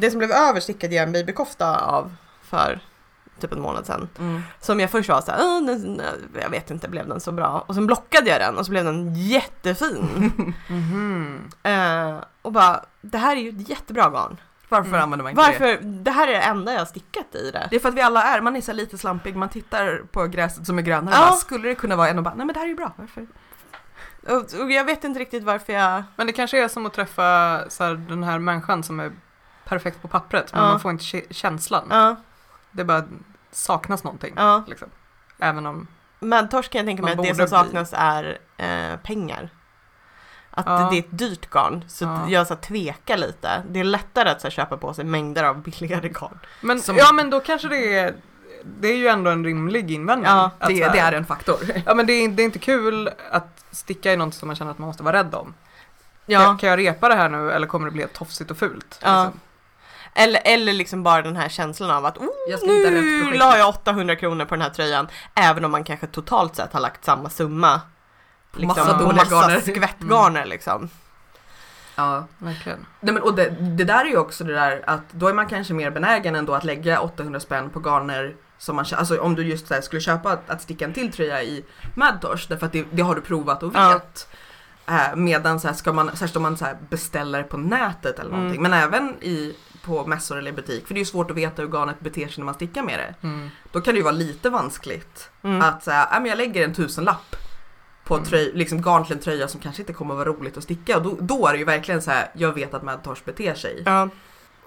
[0.00, 2.80] det som blev över stickade jag en babykofta av för
[3.40, 4.08] typ en månad sedan.
[4.18, 4.42] Mm.
[4.60, 6.00] Som jag först var såhär, "Åh, den,
[6.42, 7.64] jag vet inte, blev den så bra?
[7.66, 10.54] Och sen blockade jag den och så blev den jättefin.
[10.68, 11.50] Mhm.
[11.62, 14.36] eh, och bara, det här är ju ett jättebra garn.
[14.70, 15.02] Varför Mm.
[15.02, 15.48] använder man inte det?
[15.68, 15.84] Varför?
[15.84, 17.66] Det här är det enda jag har stickat i det.
[17.70, 20.26] Det är för att vi alla är, man är så lite slampig, man tittar på
[20.26, 21.20] gräset som är grönare Ja.
[21.28, 22.92] bara, skulle det kunna vara en och bara, nej men det här är ju bra,
[22.96, 23.26] varför?
[24.28, 26.02] Och, och jag vet inte riktigt varför jag...
[26.16, 29.12] Men det kanske är som att träffa så här, den här människan som är
[29.64, 30.68] perfekt på pappret men Ja.
[30.68, 31.86] man får inte kä- känslan.
[31.90, 32.16] Ja,
[32.70, 33.04] Det bara
[33.50, 34.34] saknas någonting.
[34.36, 34.64] ja.
[34.68, 34.88] Liksom.
[35.38, 35.86] Även om,
[36.20, 39.50] Madtorsk kan jag tänka mig att det som saknas är eh, pengar.
[40.66, 40.88] Att Ja.
[40.90, 42.28] det är ett dyrt garn, så Ja.
[42.28, 43.62] jag så här, tvekar lite.
[43.70, 46.38] Det är lättare att så här, köpa på sig mängder av billigare garn.
[46.60, 48.14] men, Som- ja men då kanske det är,
[48.64, 50.30] det är ju ändå en rimlig invändning.
[50.30, 51.56] Ja, Det, det är en faktor.
[51.86, 54.70] Ja men det är, det är inte kul att sticka i något som man känner
[54.70, 55.54] att man måste vara rädd om.
[56.26, 58.98] Ja, Kan, kan jag repa det här nu eller kommer det bli tofsigt och fult?
[59.02, 59.24] Ja.
[59.24, 59.40] Liksom?
[60.14, 62.26] eller, eller liksom bara den här känslan av att oh,
[62.66, 65.08] nu la jag 800 kronor på den här tröjan.
[65.34, 67.80] Även om man kanske totalt sett har lagt samma summa.
[68.52, 69.60] Liksom, massa dåliga massa garner.
[69.60, 70.88] skvättgarner liksom.
[71.96, 72.26] Ja.
[72.38, 72.86] Verkligen.
[73.00, 75.46] Nej, men, och det, det där är ju också det där att då är man
[75.46, 79.42] kanske mer benägen ändå att lägga 800 spänn på garner som man, alltså om du
[79.42, 82.72] just så här, skulle köpa att, att sticka en till tröja i Madtosh därför att
[82.72, 83.88] det, det har du provat och Ja.
[83.92, 84.28] vet.
[84.86, 88.30] Eh, medan så här, ska man, särskilt om man så här, beställer på nätet eller
[88.30, 88.40] Mm.
[88.40, 91.36] någonting, men även i, på mässor eller i butik, för det är ju svårt att
[91.36, 93.26] veta hur garnet beter sig när man stickar med det.
[93.28, 93.50] Mm.
[93.72, 95.62] Då kan det ju vara lite vanskligt Mm.
[95.62, 97.36] att säga, äh, men jag lägger en tusenlapp
[98.10, 98.26] på Mm.
[98.28, 100.96] tröj, liksom garn till en tröja som kanske inte kommer att vara roligt att sticka
[100.96, 103.82] och då, då är det ju verkligen så här, jag vet att Madtosh beter sig.
[103.86, 104.08] Ja.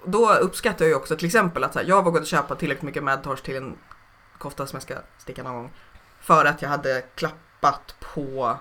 [0.04, 3.02] Då uppskattar jag ju också till exempel att så här, jag vågade köpa tillräckligt mycket
[3.04, 3.76] Madtosh till en
[4.38, 5.70] kofta som jag ska sticka någon gång.
[6.20, 8.56] För att jag hade klappat på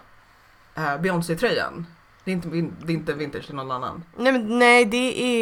[0.75, 1.85] eh, Beyoncé-tröjan.
[2.23, 2.47] Det är, inte,
[2.85, 4.03] det är inte vintage till någon annan.
[4.17, 4.97] Nej, men, nej, det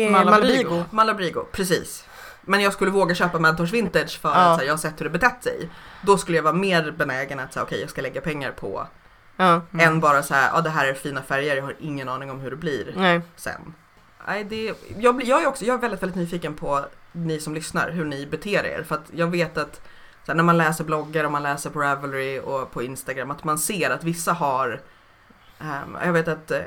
[0.05, 0.69] är Malabrigo.
[0.69, 0.83] Malabrigo.
[0.91, 2.05] Malabrigo, precis.
[2.41, 4.35] Men jag skulle våga köpa Madtosh Vintage för Ja.
[4.35, 5.69] att här, jag har sett hur det betett sig.
[6.01, 8.87] Då skulle jag vara mer benägen att säga okej jag ska lägga pengar på
[9.37, 9.61] Ja.
[9.73, 9.87] Mm.
[9.87, 12.39] än bara så här, ja det här är fina färger, jag har ingen aning om
[12.39, 13.21] hur det blir Nej.
[13.35, 13.73] sen.
[14.27, 17.53] Nej, det, jag, blir- jag är också jag är väldigt, väldigt nyfiken på ni som
[17.53, 18.83] lyssnar, hur ni beter er.
[18.83, 19.75] För att jag vet att
[20.25, 23.43] så här, när man läser bloggar och man läser på Ravelry och på Instagram att
[23.43, 24.81] man ser att vissa har,
[25.59, 26.59] ehm, jag vet att eh,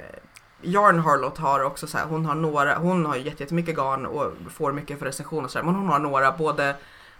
[0.62, 4.72] Yarn Harlot har också så här, hon har några, hon har jättemycket garn och får
[4.72, 6.76] mycket för recension och så där, men hon har några, både,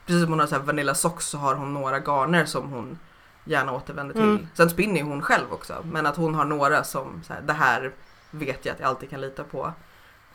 [0.06, 2.98] precis som hon har så här Vanilla Socks så har hon några garner som hon
[3.44, 4.22] gärna återvänder till.
[4.22, 4.46] Mm.
[4.54, 7.52] Sen spinner ju hon själv också, men att hon har några som, så här, det
[7.52, 7.92] här
[8.30, 9.72] vet jag att jag alltid kan lita på.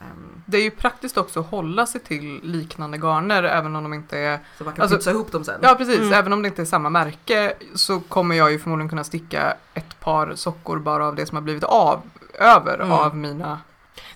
[0.01, 3.93] Ehm, Det är ju praktiskt också att hålla sig till liknande garner även om de
[3.93, 5.59] inte är så man kan Alltså- pytsa ihop dem sen.
[5.63, 6.13] Ja precis, Mm.
[6.13, 9.99] även om det inte är samma märke så kommer jag ju förmodligen kunna sticka ett
[9.99, 12.01] par sockor bara av det som har blivit av
[12.33, 12.91] över Mm.
[12.91, 13.59] av mina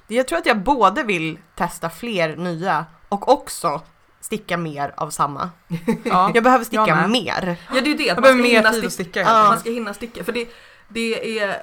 [0.08, 3.82] Jag tror att jag både vill testa fler nya och också
[4.24, 5.50] sticka mer av samma.
[6.04, 7.56] Ja, Jag behöver sticka Jag mer.
[7.74, 9.20] Ja det är ju det, att jag man behöver ska, mer tid att sticka, sticka.
[9.22, 9.44] Ja.
[9.44, 10.24] man ska hinna sticka.
[10.24, 10.48] För det,
[10.88, 11.62] det är...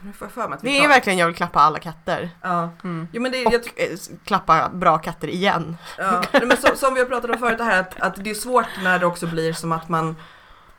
[0.00, 2.30] Nu får jag för mig att vi Det är verkligen jag vill klappa alla katter.
[2.42, 2.70] Ja.
[2.84, 3.08] Mm.
[3.12, 3.46] Jo men det är...
[3.46, 5.76] Och Jag, eh, klappa bra katter igen.
[5.98, 6.22] ja.
[6.32, 8.34] Nej, men som, som vi har pratat om förut det här att, att det är
[8.34, 10.16] svårt när det också blir som att man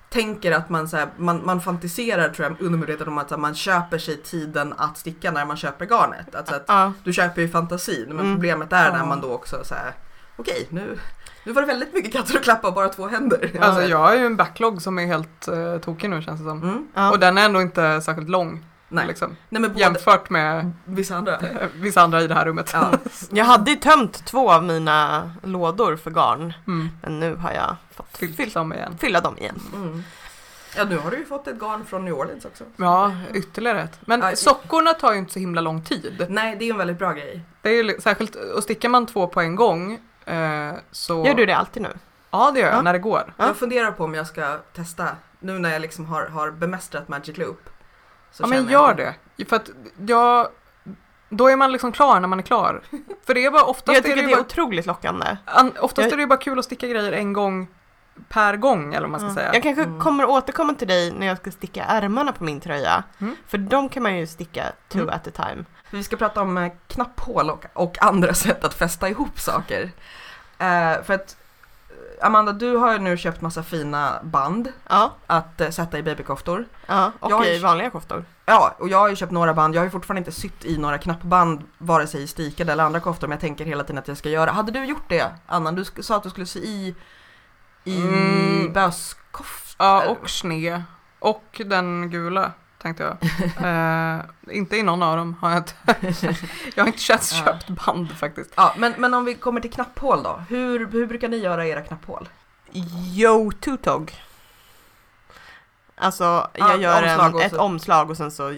[0.09, 3.55] tänker att man, så här, man, man fantiserar tror jag undermedvetet om att här, man
[3.55, 6.35] köper sig tiden att sticka när man köper garnet.
[6.35, 6.93] Alltså att Ja.
[7.03, 8.33] du köper ju fantasin men Mm.
[8.35, 9.93] problemet är när man då också så här,
[10.39, 10.99] okej nu,
[11.43, 13.51] nu var det väldigt mycket katter att klappa och bara två händer.
[13.61, 16.63] Alltså jag har ju en backlog som är helt uh, tokig nu känns det som.
[16.63, 17.11] Mm, Ja.
[17.11, 19.07] Och den är ändå inte särskilt lång nej.
[19.07, 19.35] liksom.
[19.49, 21.37] nej men både, Jämfört med vissa andra.
[21.37, 22.69] eh, vissa andra i det här rummet.
[22.73, 22.91] Ja.
[23.31, 26.89] Jag hade ju tömt två av mina lådor för garn, Mm.
[27.01, 28.97] men nu har jag fått Fyllt fyll, dem igen.
[28.99, 29.59] fylla dem igen.
[29.75, 30.03] Mm.
[30.77, 32.63] Ja nu har du ju fått ett garn från New Orleans också.
[32.77, 33.99] Ja, ytterligare ett.
[34.01, 36.25] Men Ja, sockorna tar ju inte så himla lång tid.
[36.29, 37.41] Nej det är ju en väldigt bra grej.
[37.61, 39.99] Det är ju särskilt, och stickar man två på en gång eh,
[40.91, 41.25] så...
[41.25, 41.89] Gör du det alltid nu?
[42.31, 42.81] Ja det gör jag, Ja.
[42.81, 43.33] när det går.
[43.37, 43.45] Ja.
[43.47, 45.07] Jag funderar på om jag ska testa
[45.39, 47.69] nu när jag liksom har, har bemästrat Magic Loop.
[48.31, 49.45] Så Ja men gör jag- det.
[49.45, 49.69] För att
[50.07, 50.47] jag...
[51.29, 52.81] Då är man liksom klar när man är klar.
[53.25, 55.37] För det är bara oftast Jag är tycker det, det ju är bara, otroligt lockande.
[55.45, 57.67] an, oftast jag- är det ju bara kul att sticka grejer en gång
[58.29, 59.33] per gång eller vad man ska Ja.
[59.35, 59.53] säga.
[59.53, 59.99] Jag kanske Mm.
[59.99, 63.03] kommer återkomma till dig när jag ska sticka ärmarna på min tröja.
[63.19, 63.35] Mm.
[63.47, 65.09] För de kan man ju sticka two Mm.
[65.09, 65.65] at a time.
[65.89, 69.91] Vi ska prata om eh, knapphål och, och andra sätt att fästa ihop saker.
[70.59, 71.37] Eh, för att
[71.89, 76.03] eh, Amanda, du har ju nu köpt massa fina band Ja, att eh, sätta i
[76.03, 76.65] babykoftor.
[76.87, 78.25] ja och Jag har ju- i vanliga koftor.
[78.45, 79.75] Ja, och jag har ju köpt några band.
[79.75, 82.99] Jag har ju fortfarande inte sytt i några knappband, vare sig i stikade eller andra
[82.99, 84.51] koftor, men jag tänker hela tiden att jag ska göra.
[84.51, 85.71] Hade du gjort det, Anna?
[85.71, 86.95] Du sa att du skulle sy i,
[87.83, 88.73] i Mm.
[88.73, 89.85] böskoftor.
[89.85, 90.83] Ja, och sne.
[91.19, 93.17] Och den gula, tänkte jag.
[93.65, 94.21] eh,
[94.57, 95.73] inte i någon av dem har jag inte.
[96.75, 97.45] jag har inte köpt, Ja.
[97.45, 98.53] köpt band faktiskt.
[98.55, 100.43] Ja, men, men om vi kommer till knapphål då.
[100.49, 102.29] Hur, hur brukar ni göra era knapphål?
[103.15, 104.13] Yo tutog.
[105.95, 108.55] Alltså, Ja, jag gör omslag en, ett omslag och sen så...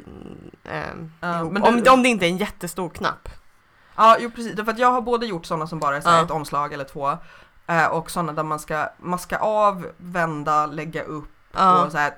[0.64, 1.52] Ja, ihop.
[1.52, 3.30] men om, du- om det inte är en jättestor knapp.
[3.96, 4.56] Ja, jo precis.
[4.56, 6.22] För att jag har både gjort sådana som bara är Ja.
[6.24, 7.18] ett omslag eller två.
[7.68, 12.14] eh, Och sådana där man ska maska av, vända, lägga upp och så här.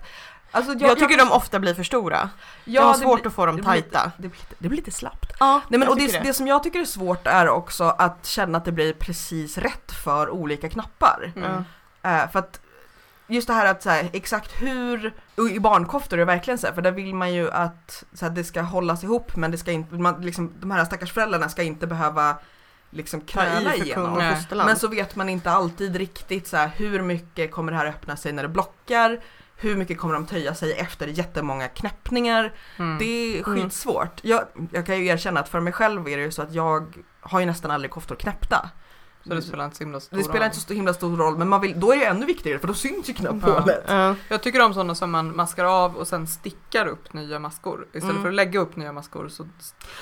[0.55, 2.29] Alltså, Jag, tycker de ofta blir för stora.
[2.65, 4.11] jag har det svårt blir- att få dem det blir lite- tajta.
[4.17, 5.31] Det blir, lite, det blir lite slappt.
[5.39, 6.33] Ja, Nej, men, jag och det, tycker det.
[6.33, 10.29] som jag tycker är svårt är också att känna att det blir precis rätt för
[10.29, 11.31] olika knappar.
[11.35, 11.63] Mm.
[12.01, 12.09] Ja.
[12.09, 12.59] Eh, för att
[13.27, 15.13] just det här att så här, exakt hur,
[15.51, 18.31] i barnkoftor är det verkligen så här, för där vill man ju att så här,
[18.33, 21.63] det ska hållas ihop men det ska inte, man, liksom, de här stackars föräldrarna ska
[21.63, 22.35] inte behöva
[22.89, 24.33] liksom kung igenom.
[24.51, 28.17] Men så vet man inte alltid riktigt så här, hur mycket kommer det här öppna
[28.17, 29.19] sig när det blockar?
[29.55, 32.53] Hur mycket kommer de töja sig efter jättemånga knäppningar?
[32.77, 32.97] Mm.
[32.97, 33.05] Det
[33.37, 33.61] är Mm.
[33.61, 34.19] skitsvårt.
[34.21, 36.93] Jag, jag kan ju erkänna att för mig själv är det ju så att jag
[37.21, 38.69] har ju nästan aldrig koftor knäppta.
[39.27, 40.45] Så det spelar inte så himla stor Det spelar roll.
[40.45, 42.73] inte så himla stor roll men man vill, då är det ännu viktigare för då
[42.73, 43.83] syns ju knapphålet.
[43.87, 44.15] Ja.
[44.29, 47.85] Jag tycker om sådana som man maskar av och sen stickar upp nya maskor.
[47.87, 48.21] Istället Mm.
[48.21, 49.29] för att lägga upp nya maskor.
[49.29, 49.47] Så,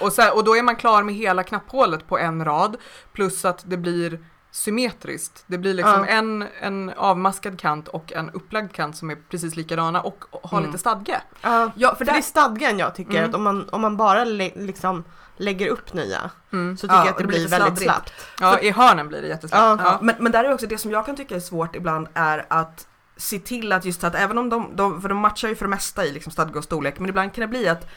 [0.02, 2.78] och, här, och då är man klar med hela knapphålet på en rad.
[3.14, 4.20] Plus att det blir
[4.52, 5.44] symmetriskt.
[5.48, 6.06] Det blir liksom Ja.
[6.06, 10.70] en, en avmaskad kant och en upplagd kant som är precis likadana och har Mm.
[10.70, 11.22] lite stadga.
[11.42, 13.30] Ja, Ja, för för där, det är stadgan jag tycker, Mm.
[13.30, 15.04] att om man, om man bara lä- liksom
[15.38, 16.78] lägger upp nya Mm.
[16.78, 18.14] så tycker Ja, jag att det det blir blir väldigt slappt.
[18.40, 19.82] Ja, i hörnen blir det jätteslappt.
[19.86, 19.92] Ja.
[19.92, 22.46] ja, men, men där är också det som jag kan tycka är svårt ibland är
[22.50, 22.88] att
[23.18, 25.70] se till att just att även om de, de för de matchar ju för det
[25.70, 27.88] mesta i liksom stadga och storlek, men ibland kan det bli att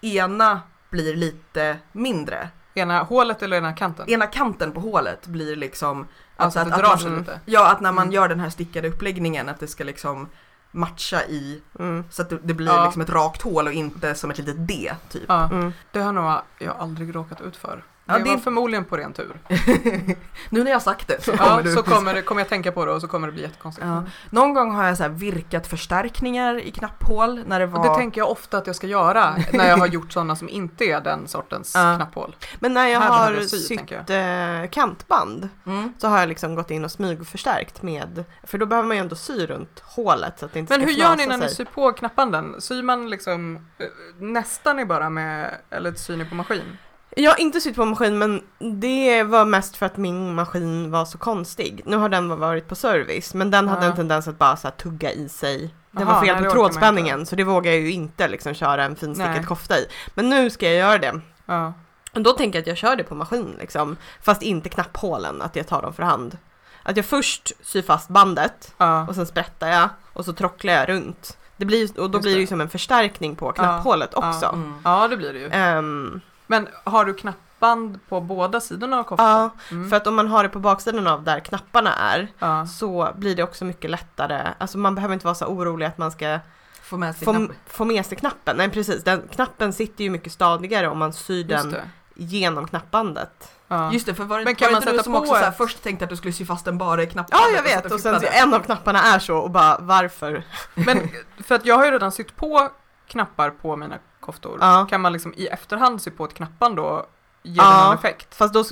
[0.00, 2.48] ena blir lite mindre.
[2.78, 4.08] Ena hålet eller ena kanten.
[4.10, 7.40] Ena kanten på hålet blir liksom Alltså att det att drar man- sig lite.
[7.44, 8.14] Ja, att när man Mm.
[8.14, 10.28] gör den här stickade uppläggningen att det ska liksom
[10.70, 12.04] matcha i Mm.
[12.10, 12.84] så att det, det blir Ja.
[12.84, 15.22] liksom ett rakt hål och inte som ett litet D typ.
[15.28, 15.72] Ja, Mm.
[15.92, 17.82] det har nog jag aldrig råkat ut för.
[18.08, 19.40] Ja, det, det- var förmodligen på ren tur.
[20.50, 22.92] nu när jag sagt det så kommer Ja, så kommer, kommer jag tänka på det
[22.92, 23.86] och så kommer det bli jättekonstigt.
[23.86, 24.04] Ja.
[24.30, 28.30] Någon gång har jag så virkat förstärkningar i knapphål när det var det tänker jag
[28.30, 31.72] ofta att jag ska göra när jag har gjort sådana som inte är den sortens
[31.74, 31.96] Ja.
[31.96, 32.36] knapphål.
[32.60, 35.92] Men när jag Här har sy, sytt eh, kantband mm.
[35.98, 39.16] så har jag liksom gått in och smygförstärkt med, för då behöver man ju ändå
[39.16, 41.54] sy runt hålet så att det inte Men ska hur gör ni när ni sig.
[41.54, 42.54] syr på knappbanden?
[42.60, 43.86] Syr man liksom eh,
[44.20, 46.78] nästan ni bara med, eller syr ni på maskin?
[47.16, 48.42] Jag har inte sytt på maskin men
[48.80, 51.82] det var mest för att min maskin var så konstig.
[51.86, 55.12] Nu har den varit på service men den hade en tendens att bara så tugga
[55.12, 55.74] i sig.
[55.90, 58.96] Det Aha, var fel på trådspänningen så det vågar jag ju inte liksom köra en
[58.96, 59.86] finstickad kofta i.
[60.14, 61.20] Men nu ska jag göra det.
[61.46, 61.72] Ja.
[62.12, 63.96] Och då tänker jag att jag kör det på maskin liksom.
[64.22, 66.38] Fast inte knapphålen, att jag tar dem för hand.
[66.82, 69.06] Att jag först syr fast bandet ja.
[69.08, 71.38] och sen sprättar jag och så trocklar jag runt.
[71.56, 74.46] Det blir, och då Just blir det ju som en förstärkning på knapphålet Ja, också.
[74.46, 74.74] Mm.
[74.84, 75.48] ja, det blir det ju.
[75.52, 79.26] Ehm, Men har du knappband på båda sidorna av koftan?
[79.28, 79.90] ja, Mm.
[79.90, 82.66] för att om man har det på baksidan av där knapparna är ja.
[82.66, 84.48] så blir det också mycket lättare.
[84.58, 86.38] Alltså man behöver inte vara så orolig att man ska
[86.82, 87.50] Få med sig få, knapp.
[87.66, 88.56] få med sig knappen.
[88.56, 91.88] Nej precis, den, knappen sitter ju mycket stadigare om man syr Just den det.
[92.14, 93.52] genom knappbandet.
[93.68, 93.92] Ja.
[93.92, 95.18] Just det, för var det, Men var kan det man inte du sätta som på
[95.18, 97.10] också så här, ett- först tänkte att du skulle sy fast den bara i Ja
[97.10, 97.50] knappbandet?
[97.56, 100.42] jag vet att och sen en av knapparna är så och bara varför?
[100.74, 101.08] Men
[101.44, 102.68] för att jag har ju redan sytt på
[103.08, 103.94] knappar på mina
[104.32, 104.58] koftor.
[104.60, 104.86] Ja.
[104.90, 107.06] Kan man liksom i efterhand sy på ett knappan då?
[107.42, 107.70] Ge Ja.
[107.78, 108.34] det någon effekt?
[108.34, 108.64] Fast då,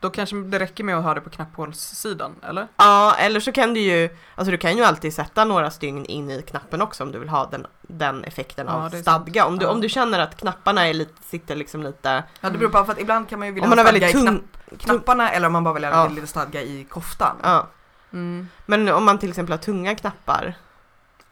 [0.00, 2.68] Då kanske det räcker med att ha det på knapphålssidan, eller?
[2.76, 6.30] Ja, eller så kan du ju, alltså du kan ju alltid sätta några stygn in
[6.30, 9.46] i knappen också om du vill ha den, den effekten Ja, av stadga.
[9.46, 9.70] Om du, Ja.
[9.72, 12.92] om du känner att knapparna är lite, sitter liksom lite, Ja det beror på, för
[12.92, 15.30] att ibland kan man ju vilja om man ha stadga väldigt i tung, knapp, knapparna
[15.30, 16.08] eller om man bara vill ha Ja.
[16.08, 17.36] lite stadga i koftan.
[17.42, 17.66] ja.
[18.12, 18.48] Mm.
[18.66, 20.54] Men om man till exempel har tunga knappar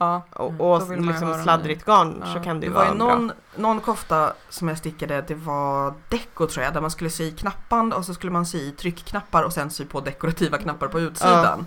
[0.03, 0.23] Ja.
[0.33, 2.33] och, Mm, och liksom sladdrigt garn Ja.
[2.35, 3.07] så kan det Det ju var vara ju bra.
[3.09, 7.31] någon, någon kofta som jag stickade, det var deko tror jag, där man skulle sy
[7.37, 11.67] knappband och så skulle man sy tryckknappar och sen sy på dekorativa knappar på utsidan.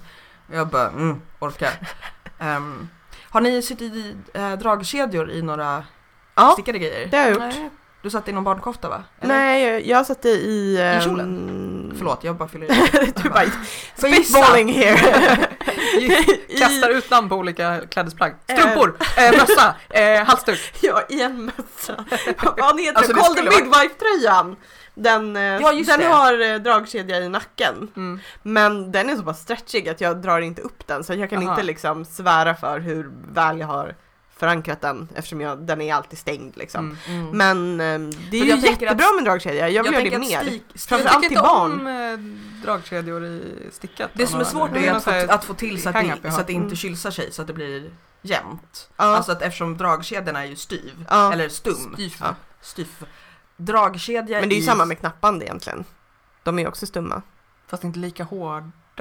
[0.51, 1.71] Jag bara, mm, orkar.
[2.39, 2.89] Ehm,
[3.29, 5.83] har ni sytt i äh, dragkedjor i några
[6.35, 7.07] Ja, stickade grejer?
[7.11, 7.71] det har jag gjort.
[8.05, 9.03] Du satte i någon barnkofta va?
[9.21, 9.33] Eller?
[9.35, 10.81] Nej, jag- jag satte i...
[10.81, 11.93] ehm, kjolen?
[11.97, 13.11] Förlåt, jag bara fyller i.
[13.23, 13.43] du bara
[13.95, 14.97] spitballing here.
[15.99, 18.33] I- Kastar ut namn på olika klädesplagg.
[18.43, 20.73] Strumpor, eh, mössa, eh, halsduk.
[20.81, 22.05] Ja, i en mössa.
[22.57, 23.21] Vad heter Alltså, den?
[23.21, 24.55] det Call the skulle vara- midwife-tröjan.
[24.95, 26.05] Den, eh, Ja, den det.
[26.05, 27.87] har eh, dragkedja i nacken.
[27.95, 28.19] Mm.
[28.43, 31.43] Men den är så pass stretchig att jag drar inte upp den så jag kan
[31.43, 31.51] Aha.
[31.51, 33.95] inte liksom svära för hur väl jag har
[34.37, 36.97] förankrat den eftersom jag, den är alltid stängd liksom.
[37.07, 37.19] Mm.
[37.27, 37.37] Mm.
[37.77, 40.37] Men eh, det är För ju jättebra att- med dragkedja, jag vill göra det mer.
[40.39, 41.71] att stik, Framför Jag allt tycker till inte barn.
[41.71, 44.09] om eh, dragkedjor i stickat.
[44.13, 46.47] Det som är svårt är att få, att få till så att, det, så att
[46.47, 46.75] det inte Mm.
[46.75, 48.89] kylsar sig så att det blir jämnt.
[48.97, 49.03] Ja.
[49.03, 51.33] Alltså att eftersom dragkedjan är ju styv, Ja.
[51.33, 52.17] eller stum, Styf.
[52.21, 52.35] Ja.
[52.61, 52.87] styv.
[53.57, 55.85] Dragkedja Men det är ju i, samma med knappband egentligen.
[56.43, 57.21] De är ju också stumma.
[57.67, 58.23] Fast inte lika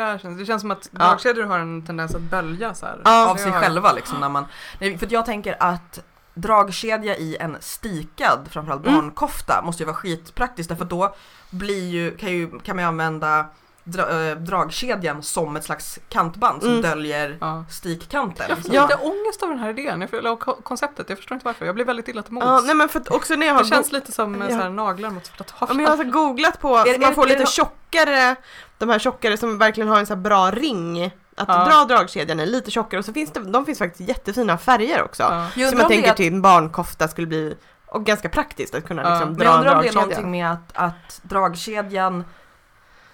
[0.03, 0.19] hårda.
[0.19, 0.99] känns- Det känns som att Ja.
[0.99, 3.01] dragkedjor har en tendens att bölja så här.
[3.05, 3.31] Ja.
[3.31, 4.45] av sig har- själva liksom när man,
[4.81, 6.01] nej, för jag tänker att
[6.35, 8.95] dragkedja i en stikad, framförallt Mm.
[9.01, 11.15] barnkofta, måste ju vara skitpraktiskt därför att då
[11.51, 13.47] blir ju, kan, ju, kan man ju använda
[13.85, 16.83] dra, äh, dragkedjan som ett slags kantband som Mm.
[16.83, 17.65] döljer Ja.
[17.71, 18.47] stikkanten.
[18.49, 18.83] Jag får Ja.
[18.83, 21.09] lite ångest av den här idén, jag eller ko- konceptet.
[21.09, 21.67] Jag förstår inte varför.
[21.67, 22.47] Jag blir väldigt illa till mods.
[22.47, 24.49] Ja, nej men för att också när jag har det känns lite som Ja.
[24.49, 25.77] så här, naglar mot Ja, plantagen.
[25.77, 28.37] men jag har så googlat på, Är- så man är- får är lite tjockare,
[28.79, 31.05] de här tjockare som verkligen har en så här bra ring
[31.37, 31.65] att Ja.
[31.65, 35.23] dra dragkedjan i, lite tjockare och så finns det, de finns faktiskt jättefina färger också.
[35.23, 35.49] Ja.
[35.57, 38.87] Jag Som jag är tänker att- till en barnkofta skulle bli, och ganska praktiskt att
[38.87, 39.11] kunna Ja.
[39.11, 42.25] liksom Men dra jag en undrar om det är någonting med att, att dragkedjan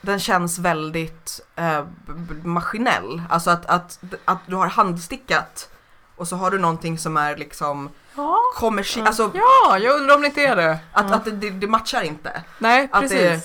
[0.00, 1.84] den känns väldigt eh,
[2.44, 3.22] maskinell.
[3.28, 5.68] Alltså att, att, att du har handstickat
[6.16, 8.36] och så har du någonting som är liksom Ja.
[8.56, 9.08] kommersiellt, Ja.
[9.26, 10.78] alltså ja, jag undrar om det inte är det.
[10.92, 11.14] att, Ja.
[11.16, 12.42] att det, det, matchar inte.
[12.58, 13.18] Nej, Att precis.
[13.18, 13.40] det-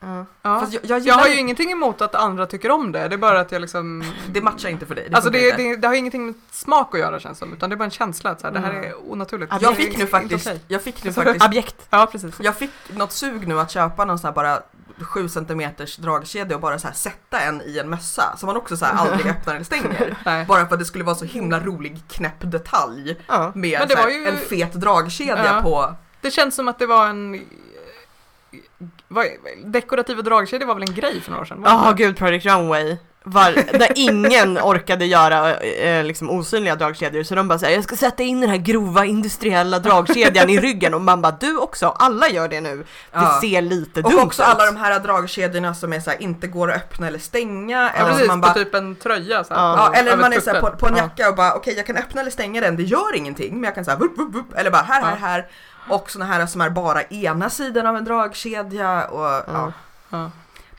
[0.00, 0.26] Ja.
[0.42, 3.40] Jag, jag, Jag har ju ingenting emot att andra tycker om det, det är bara
[3.40, 4.04] att jag liksom...
[4.28, 5.06] Det matchar inte för dig.
[5.10, 7.74] Det Alltså det, det, det har ingenting med smak att göra känns som, utan det
[7.74, 8.84] är bara en känsla att så här, det här Mm.
[8.84, 9.52] är onaturligt.
[9.52, 11.86] Ja, jag fick nu faktiskt, jag fick nu faktiskt, Objekt.
[11.90, 12.34] Ja, precis.
[12.40, 14.62] jag fick något sug nu att köpa någon sån här bara
[15.00, 18.84] 7 centimeters dragkedja och bara så sätta en i en mössa som man också så
[18.84, 20.16] här aldrig öppnar eller stänger.
[20.48, 23.52] Bara för att det skulle vara så himla rolig knäpp detalj Ja.
[23.54, 25.62] med var ju- en fet dragkedja Ja.
[25.62, 25.94] på.
[26.20, 27.40] Det känns som att det var en...
[29.08, 29.26] Vad,
[29.64, 31.62] dekorativa dragkedjor var väl en grej för några år sedan?
[31.62, 32.02] var Ja, inte?
[32.02, 32.96] gud, Project Runway.
[33.30, 37.96] Var, där ingen orkade göra eh, liksom osynliga dragkedjor så de bara säger jag ska
[37.96, 42.28] sätta in den här grova industriella dragkedjan i ryggen och man bara du också, alla
[42.28, 42.76] gör det nu.
[42.76, 43.38] Det Ja.
[43.40, 44.48] ser lite Och dumt också ut.
[44.48, 47.82] alla de här dragkedjorna som är så här, inte går att öppna eller stänga.
[47.82, 49.86] Ja, eller precis, man bara, på typ en tröja så här, Ja.
[49.92, 51.02] på- eller man är så här, på, på en Ja.
[51.02, 53.74] jacka och bara okej jag kan öppna eller stänga den, det gör ingenting men jag
[53.74, 55.46] kan så här, vup, vup, vup, eller bara här, här, här.
[55.88, 59.44] Och såna här som är bara ena sidan av en dragkedja och
[60.10, 60.30] ja.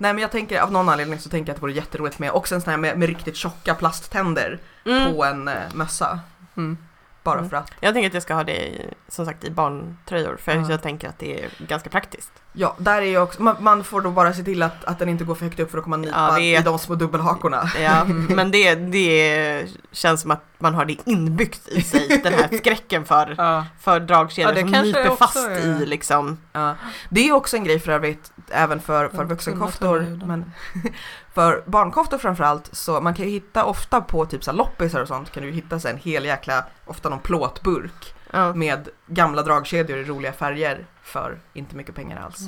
[0.01, 2.31] Nej men jag tänker av någon anledning så tänker jag att det vore jätteroligt med
[2.31, 5.13] också en sån här med, med riktigt tjocka plasttänder Mm.
[5.13, 6.19] på en eh, mössa.
[6.57, 6.77] Mm.
[7.23, 7.49] Bara Mm.
[7.49, 10.51] för att, Jag tänker att jag ska ha det i, som sagt i barntröjor för
[10.55, 10.65] Ja.
[10.69, 12.31] jag tänker att det är ganska praktiskt.
[12.53, 15.09] ja där är ju också, man, man får då bara se till att, att den
[15.09, 16.79] inte går för högt upp för då kommer man nypa Ja, det är- i de
[16.79, 17.63] små dubbelhakorna.
[17.81, 22.57] Ja, men det, det känns som att man har det inbyggt i sig, den här
[22.57, 23.65] skräcken för, Ja.
[23.79, 26.37] för dragkedjor Ja, det som nyper fast är- i liksom.
[26.53, 26.75] Ja.
[27.09, 30.19] Det är också en grej för övrigt även för, för vuxenkoftor.
[30.25, 30.51] Men
[31.33, 35.07] för barnkoftor framförallt så man kan ju hitta ofta på typ så här loppisar och
[35.07, 38.53] sånt kan du hitta så en hel jäkla, ofta någon plåtburk Ja.
[38.53, 42.41] med gamla dragkedjor i roliga färger för inte mycket pengar alls.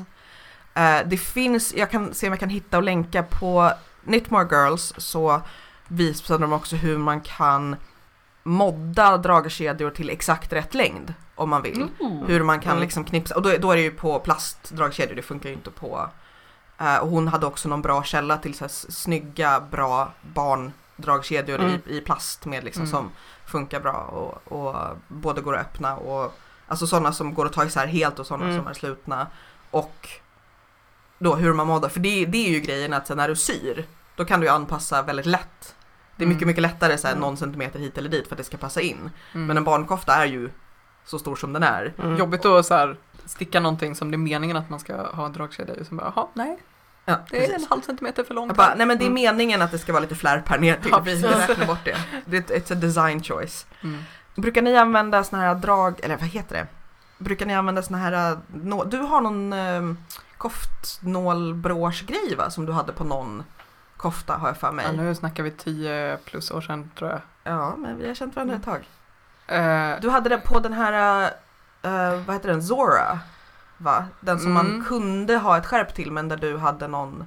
[0.73, 3.71] Eh, det finns, jag kan se om jag kan hitta och länka på
[4.05, 5.41] Knitmore Girls så
[5.87, 7.75] visar de också hur man kan
[8.43, 11.87] modda dragkedjor till exakt rätt längd om man vill.
[11.99, 12.25] Mm.
[12.27, 12.81] Hur man kan Mm.
[12.83, 16.09] liksom knipsa, och då, då är det ju på plastdragkedjor, det funkar ju inte på
[16.79, 21.79] eh, och hon hade också någon bra källa till så här snygga, bra barndragkedjor Mm.
[21.85, 22.91] i, i plast med liksom Mm.
[22.91, 23.11] som
[23.51, 26.37] funkar bra och, och både går att öppna och
[26.67, 28.57] alltså sådana som går att ta isär helt och sådana Mm.
[28.57, 29.27] som är slutna
[29.71, 30.09] och
[31.19, 33.85] då hur man moddar, för det, det är ju grejen att så när du syr
[34.15, 35.75] då kan du ju anpassa väldigt lätt.
[36.15, 36.47] Det är mycket, Mm.
[36.47, 37.21] mycket lättare så här, Mm.
[37.21, 39.09] någon centimeter hit eller dit för att det ska passa in.
[39.33, 39.47] Mm.
[39.47, 40.49] Men en barnkofta är ju
[41.05, 41.93] så stor som den är.
[41.97, 42.17] Mm.
[42.17, 45.33] Jobbigt att så här, sticka någonting som det är meningen att man ska ha en
[45.33, 45.81] dragkedja i.
[45.81, 46.57] och så bara, Jaha, nej.
[47.05, 47.69] Ja, Det är en precis.
[47.69, 48.55] halv centimeter för långt.
[48.57, 49.23] Bara, nej men det är Mm.
[49.23, 50.91] meningen att det ska vara lite flärp här ner till.
[50.91, 51.49] Ja, vi precis.
[51.49, 51.97] räknar bort det.
[52.25, 53.65] det är ett- it's a design choice.
[53.83, 54.03] Mm.
[54.35, 56.67] Brukar ni använda såna här drag, eller vad heter det?
[57.17, 58.37] Brukar ni använda såna här, äh,
[58.85, 59.81] du har någon eh,
[60.37, 62.49] koftnålbråsgrej va?
[62.49, 63.43] Som du hade på någon
[63.97, 64.85] kofta har jag för mig.
[64.85, 67.21] Ja, nu snackar vi 10 plus år sedan tror jag.
[67.43, 68.89] Ja, men vi har känt varandra ett tag.
[69.47, 71.23] Eh, Du hade det på den här,
[71.81, 73.19] eh, vad heter den, Zora?
[73.81, 74.05] Va?
[74.19, 74.85] Den som man Mm.
[74.85, 77.25] kunde ha ett skärp till men där du hade någon,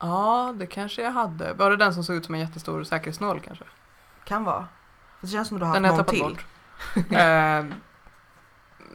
[0.00, 1.52] ja, det kanske jag hade.
[1.52, 3.64] Var det den som såg ut som en jättestor säkerhetsnål kanske?
[4.24, 4.66] kan vara.
[5.20, 6.44] Det känns som du har Den haft jag någon till.
[6.94, 7.12] bort.
[7.12, 7.64] eh,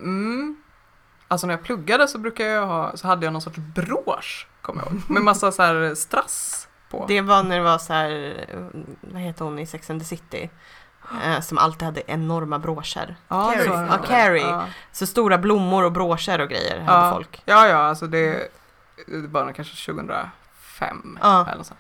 [0.02, 0.58] mm.
[1.28, 4.84] Alltså när jag pluggade så brukade jag ha, så hade jag någon sorts brosch, kommer
[4.84, 5.02] jag ihåg.
[5.10, 7.06] Med massa så här strass på.
[7.08, 8.46] Det var när det var så här,
[9.02, 10.50] vad heter hon i Sex and the City?
[11.26, 13.16] Eh, som alltid hade enorma broscher.
[13.28, 13.68] ja, Carrie.
[13.68, 13.88] så det.
[13.92, 14.48] Ja, Carrie.
[14.48, 14.66] Ja.
[14.92, 16.92] Så stora blommor och broscher och grejer Ja.
[16.94, 17.42] hade folk.
[17.46, 18.48] ja, ja, alltså det,
[19.08, 21.46] det var kanske 2005 Ja.
[21.48, 21.80] eller något sånt.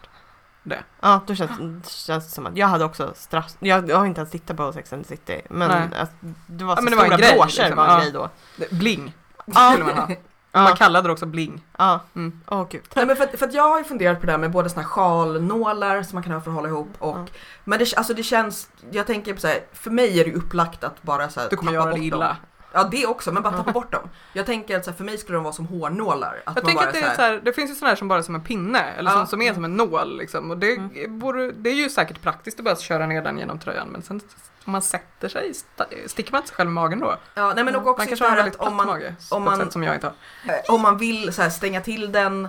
[1.01, 3.57] Ja, då känns, det som att jag hade också strass.
[3.59, 5.41] Jag, jag har inte ens tittat på Sex and the City.
[5.49, 6.09] Men att
[6.47, 7.75] det var Ja, så men det var en stora grej, broscher liksom.
[7.77, 7.99] var en Ja.
[7.99, 8.29] grej då.
[8.55, 9.13] Det- Bling
[9.45, 9.71] Ja.
[9.71, 10.07] skulle man ha.
[10.54, 11.66] Ja, Man kallade det också bling.
[11.78, 11.99] ja.
[12.16, 12.39] Mm.
[12.47, 12.82] Åh gud.
[12.95, 14.70] Nej, men för, att, för att jag har ju funderat på det här med både
[14.70, 17.26] såna här sjalnålar som man kan ha för att hålla ihop och Ja.
[17.64, 20.36] Men det, alltså det känns, jag tänker på så här, för mig är det ju
[20.36, 22.28] upplagt att bara så här, Du kommer tappa göra det bort illa.
[22.28, 22.36] Dem.
[22.74, 24.10] Ja det också, men bara tappa bort dem.
[24.34, 26.41] Jag tänker att så här, för mig skulle de vara som hårnålar.
[26.45, 28.20] Att Jag tänker att det är så här, det finns ju sådana här som bara
[28.20, 29.18] är som en pinne eller Ja.
[29.18, 30.52] som, som är som en nål liksom.
[30.52, 31.20] Och det, Mm.
[31.20, 34.22] borde, det är ju säkert praktiskt att bara köra ner den genom tröjan men sen
[34.66, 35.53] om man sätter sig,
[36.07, 37.16] sticker man inte sig själv i magen då?
[37.34, 38.76] Ja, nej men och också man så kanske har en här väldigt att platt om
[38.78, 40.16] man, mage om man- sätt som jag inte har.
[40.76, 42.47] om man vill så här, stänga till den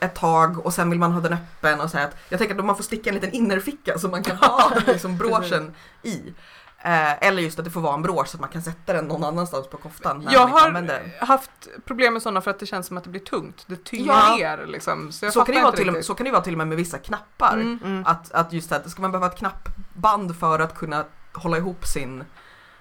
[0.00, 2.54] ett tag och sen vill man ha den öppen och så här att jag tänker
[2.54, 6.34] att om man får sticka en liten innerficka som man kan ha liksom broschen i.
[6.82, 9.04] Eh, eller just att det får vara en brosch så att man kan sätta den
[9.04, 10.18] någon annanstans på koftan.
[10.18, 11.50] när Jag har haft
[11.84, 13.64] problem med sådana för att det känns som att det blir tungt.
[13.66, 14.36] Det tynger Ja.
[14.36, 15.12] ner liksom.
[15.12, 16.58] Så, jag Så kan, det vara till och med, så kan det vara till och
[16.58, 17.52] med med vissa knappar.
[17.54, 17.78] Mm.
[17.84, 18.06] Mm.
[18.06, 21.04] Att, att just att ska man behöva ett knappband för att kunna
[21.34, 22.24] hålla ihop sin,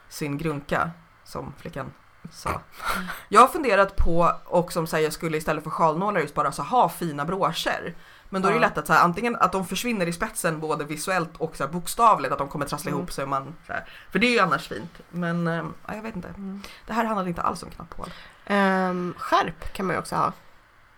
[0.10, 0.92] sin grunka,
[1.24, 1.94] som flickan
[2.32, 2.62] sa.
[3.30, 6.64] Jag har funderat på, och som säger jag skulle istället för sjalnålar just bara så
[6.64, 7.96] ha fina broscher.
[8.32, 8.62] Men då är det Ja.
[8.62, 11.72] lätt att så här, antingen att de försvinner i spetsen både visuellt och så här,
[11.72, 13.00] bokstavligt, att de kommer trassla Mm.
[13.00, 13.24] ihop sig.
[13.24, 13.90] och Man, så här.
[14.12, 15.00] För det är ju annars fint.
[15.10, 16.28] Men eh, ja, jag vet inte.
[16.28, 16.62] Mm.
[16.88, 18.14] Det här handlar inte alls om knapphål.
[18.46, 20.32] Ehm, skärp kan man ju också ha.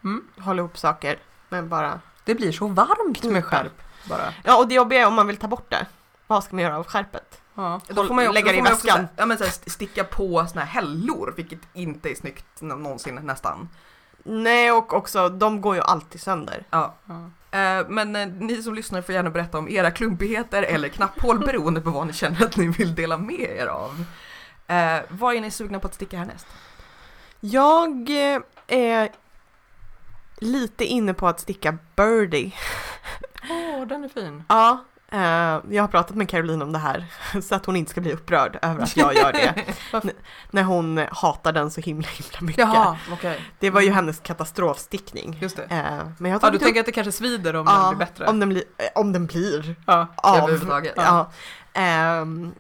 [0.04, 0.28] Mm.
[0.40, 1.20] Hålla ihop saker.
[1.50, 2.00] Men bara...
[2.26, 4.34] Det blir så varmt med skärp bara.
[4.44, 5.86] Ja, och det jobbiga är om man vill ta bort det.
[6.32, 7.42] Vad ska man göra av skärpet?
[7.56, 7.82] Ja.
[7.88, 9.08] Då får man ju lägga det i också väskan.
[9.16, 13.16] ja, men så här, sticka på såna här hällor, vilket inte är snyggt nå- någonsin
[13.16, 13.70] nästan.
[14.24, 16.66] Nej, och också de går ju alltid sönder.
[16.70, 16.96] Ja.
[17.06, 17.14] Ja.
[17.60, 21.82] Eh, men eh, ni som lyssnar får gärna berätta om era klumpigheter eller knapphål beroende
[21.82, 24.06] på vad ni känner att ni vill dela med er av.
[24.68, 26.48] Eh, vad är ni sugna på att sticka härnäst?
[27.40, 29.10] Jag eh, är
[30.38, 32.56] lite inne på att sticka birdie.
[33.50, 34.44] Åh, den är fin.
[34.50, 34.84] Ja,
[35.70, 37.06] jag har pratat med Caroline om det här
[37.42, 39.56] så att hon inte ska bli upprörd över att jag gör det.
[40.52, 42.58] När hon hatar den så himla himla mycket.
[42.58, 43.42] Jaha, okej.
[43.60, 45.38] Det var ju hennes katastrofstickning.
[45.42, 45.64] Just det.
[45.64, 48.06] Eh, men jag Ja, du upp- tänker att det kanske svider om ja, den blir
[48.06, 48.28] bättre?
[48.28, 50.08] Om den blir, eh, om den blir Ja.
[50.16, 50.38] av.
[50.38, 50.94] Överhuvudtaget.
[50.96, 51.32] Ja.
[51.74, 52.54] Ehm,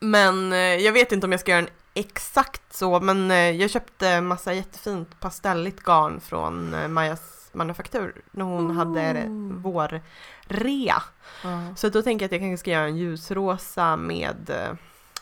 [0.00, 3.70] men eh, jag vet inte om jag ska göra den exakt så, men eh, jag
[3.70, 9.52] köpte massa jättefint pastelligt garn från eh, Majas manufaktur när hon hade Ooh.
[9.62, 11.02] vårrea.
[11.44, 11.60] Ja.
[11.76, 14.76] Så då tänker jag att jag kanske ska göra en ljusrosa med eh,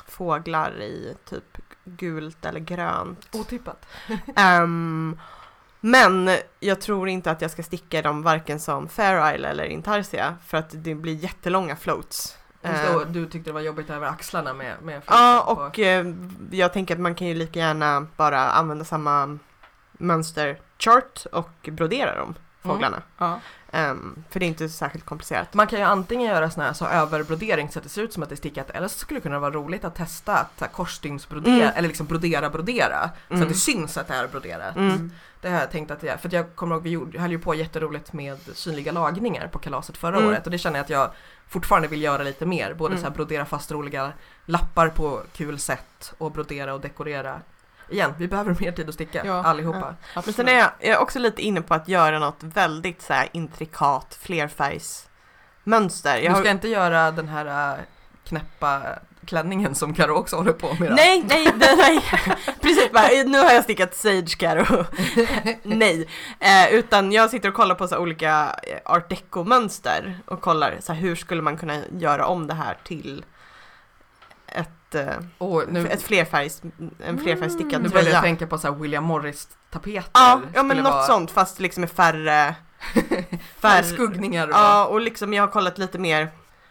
[0.06, 3.28] fåglar i typ gult eller grönt.
[3.34, 3.86] Otippat.
[4.36, 5.18] Ehm,
[5.80, 10.36] men jag tror inte att jag ska sticka dem varken som Fair Isle eller Intarsia
[10.46, 12.38] för att det blir jättelånga floats.
[12.62, 15.62] Just Ehm, och du tyckte det var jobbigt över axlarna med, med Ja, fläcken på-
[15.62, 16.06] och eh,
[16.58, 19.38] jag tänker att man kan ju lika gärna bara använda samma
[19.98, 23.02] mönsterchart och brodera dem, fåglarna.
[23.18, 23.40] Ja.
[23.72, 25.54] Ehm, för det är inte särskilt komplicerat.
[25.54, 28.22] Man kan ju antingen göra sån här så överbrodering så att det ser ut som
[28.22, 30.64] att det är stickat eller så skulle det kunna vara roligt att testa att så
[30.64, 31.72] korsstygnsbrodera Mm.
[31.76, 33.42] eller liksom brodera brodera så Mm.
[33.42, 34.76] att det syns att det är broderat.
[34.76, 35.10] Mm.
[35.40, 37.30] Det har jag tänkt att det är, för att jag kommer ihåg vi gjorde, höll
[37.30, 40.28] ju på jätteroligt med synliga lagningar på kalaset förra Mm.
[40.28, 41.10] året och det känner jag att jag
[41.48, 42.74] fortfarande vill göra lite mer.
[42.74, 43.02] Både Mm.
[43.04, 44.12] så här brodera fast roliga
[44.46, 47.40] lappar på kul sätt och brodera och dekorera.
[47.88, 49.42] Igen, vi behöver mer tid att sticka Ja.
[49.44, 49.94] allihopa.
[50.14, 53.12] Men sen är jag, jag är också lite inne på att göra något väldigt så
[53.12, 56.16] här intrikat flerfärgsmönster.
[56.16, 57.78] Jag Du har, ska inte göra den här äh,
[58.24, 58.82] knäppa
[59.26, 60.90] klänningen som Karo också håller på med.
[60.90, 60.94] då?
[60.94, 62.00] Nej, nej, nej, nej.
[62.60, 64.84] Precis bara, nu har jag stickat Sage Caro.
[65.62, 66.08] nej,
[66.40, 70.76] eh, utan jag sitter och kollar på så här olika eh, art deco-mönster och kollar
[70.80, 73.24] så här, hur skulle man kunna göra om det här till
[74.46, 76.62] ett ett, Och nu, ett flerfärgs,
[77.04, 78.20] en flerfärgstickad nu börjar jag tröja.
[78.20, 80.10] tänka på så här William Morris-tapeter.
[80.14, 82.54] Ja, ja men något vara- sånt fast liksom med färre,
[83.58, 86.30] Färre skuggningar och Ja och liksom jag har kollat lite mer,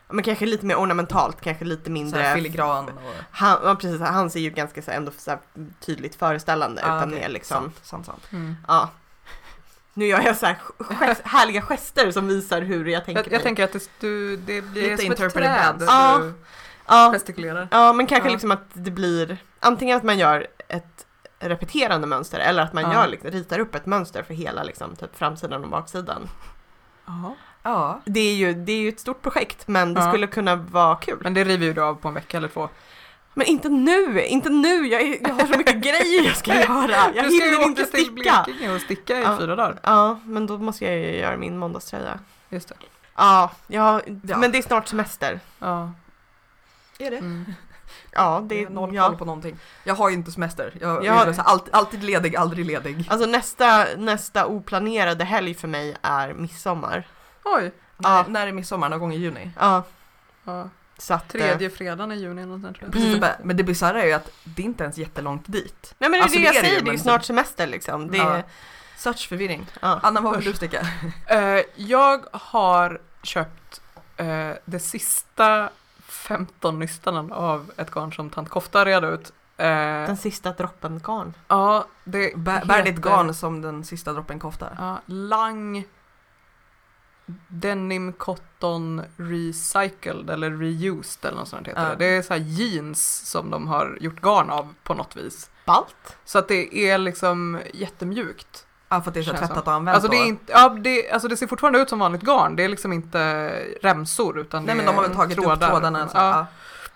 [0.09, 2.85] men kanske lite mer ornamentalt, kanske lite så mindre filigran.
[2.89, 2.93] Och,
[3.31, 5.39] han, ja, precis, han ser ju ganska så här, ändå så här,
[5.85, 8.23] tydligt föreställande Ja, utan mer liksom, Sant, sant, sant.
[8.31, 8.55] Mm.
[8.67, 8.89] ja.
[9.95, 13.41] Nu gör jag så här gest, härliga gester som visar hur jag tänker Jag, jag
[13.43, 15.75] tänker att det, du, det blir Lite som ett träd.
[15.87, 16.17] Ja.
[16.21, 16.33] Du
[16.87, 17.67] ja, gestikulerar.
[17.71, 18.31] ja, men kanske Ja.
[18.33, 21.05] liksom att det blir antingen att man gör ett
[21.39, 22.93] repeterande mönster eller att man Ja.
[22.93, 26.29] gör, liksom, ritar upp ett mönster för hela liksom, typ framsidan och baksidan.
[27.05, 27.33] Jaha.
[27.63, 30.09] Ja, Det är ju, det är ju ett stort projekt men det Ja.
[30.11, 31.17] skulle kunna vara kul.
[31.21, 32.69] Men det river ju du av på en vecka eller två.
[33.33, 37.11] Men inte nu, inte nu, jag, är, jag har så mycket grejer jag ska göra.
[37.15, 38.43] Jag du ska hinner ju inte åka till sticka.
[38.45, 39.37] Blekinge och sticka i Ja.
[39.39, 39.79] fyra dagar.
[39.83, 42.19] Ja, men då måste jag ju göra min måndagströja.
[42.49, 42.75] Just det.
[43.15, 44.37] Ja, ja, Ja.
[44.37, 45.39] men det är snart semester.
[45.59, 45.91] Ja.
[47.05, 47.17] Är det?
[47.17, 47.53] Mm.
[48.11, 49.07] Ja, Det är noll ja.
[49.07, 49.57] koll på någonting.
[49.83, 50.73] Jag har ju inte semester.
[50.81, 53.07] Jag, Jag är så här, alltid, alltid ledig, aldrig ledig.
[53.09, 57.07] Alltså nästa, nästa oplanerade helg för mig är midsommar.
[57.43, 57.71] Oj.
[57.97, 58.23] Ja.
[58.23, 58.89] När, när är midsommar?
[58.89, 59.51] Någon gång i juni?
[59.59, 59.83] Ja,
[60.43, 60.69] Ja.
[61.09, 61.11] att...
[61.11, 62.91] eh, Tredje fredagen i juni sånt, tror jag.
[62.91, 63.29] Precis, Mm.
[63.43, 65.95] Men det bisarra är ju att det är inte ens jättelångt dit.
[65.97, 68.11] Nej men det är Alltså, det jag säger, det är ju men- snart semester liksom.
[68.11, 68.43] Det är, Ja.
[68.97, 69.65] Such förvirring.
[69.81, 69.99] ja.
[70.03, 70.87] Anna, vad vill du sticka?
[71.25, 73.81] Eh, jag har köpt
[74.17, 75.69] eh, det sista
[76.07, 79.33] 15 nystan av ett garn som tant Kofta red ut.
[79.57, 81.33] Eh, Den sista droppen garn.
[81.47, 84.69] ja, det Bär, bär ditt garn som den sista droppen kofta.
[84.77, 85.85] Ja, Lang
[87.47, 91.89] Denim Cotton Recycled eller Reused eller något sånt heter Ja.
[91.89, 91.95] det.
[91.95, 95.49] Det är så här jeans som de har gjort garn av på något vis.
[95.65, 96.17] Balt.
[96.25, 98.65] Så att det är liksom jättemjukt.
[98.93, 101.11] Ja, för att det är så tvättat och använt Alltså det, är inte, ja, det,
[101.11, 102.55] alltså det ser fortfarande ut som vanligt garn.
[102.55, 103.49] Det är liksom inte
[103.81, 105.69] remsor utan Nej men de har väl tagit upp trådar.
[105.69, 106.07] trådarna.
[106.07, 106.47] Så, Ja,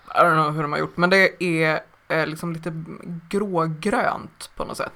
[0.08, 0.22] ja.
[0.22, 2.84] I don't know hur de har gjort, men det är eh, liksom lite
[3.30, 4.94] grågrönt på något sätt.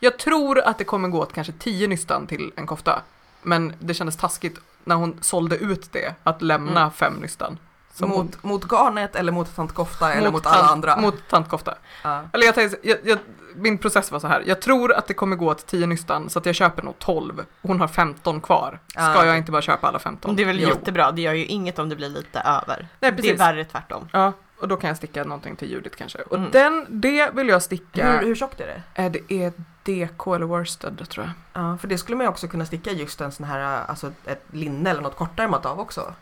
[0.00, 3.02] Jag tror att det kommer gå åt kanske 10 nystan till en kofta.
[3.42, 6.92] Men det kändes taskigt när hon sålde ut det, att lämna Mm.
[6.92, 7.58] fem nystan.
[7.94, 10.96] Som hon- Mot, mot garnet eller mot tant kofta eller mot tant- alla andra.
[10.96, 11.74] Mot tantkofta.
[12.04, 12.22] Ja.
[12.32, 13.18] Eller jag tänkte, jag, jag,
[13.58, 14.42] min process var så här.
[14.46, 17.44] jag tror att det kommer gå åt 10 nystan så att jag köper nog 12.
[17.62, 18.78] Hon har 15 kvar.
[18.88, 20.36] Ska Ah, jag inte bara köpa alla 15?
[20.36, 20.68] Det är väl Jo.
[20.68, 22.76] jättebra, det gör ju inget om det blir lite över.
[22.78, 23.40] Nej, det är precis.
[23.40, 24.08] värre tvärtom.
[24.12, 26.18] Ja, och då kan jag sticka någonting till Judith kanske.
[26.22, 26.50] Och Mm.
[26.50, 28.10] den, det vill jag sticka.
[28.12, 29.02] Hur, hur tjockt är det?
[29.02, 29.52] Eh, Det är
[29.84, 31.62] DK eller worsted tror jag.
[31.62, 34.44] Ja, för det skulle man ju också kunna sticka just en sån här, alltså ett
[34.50, 36.14] linne eller något kortärmat av också.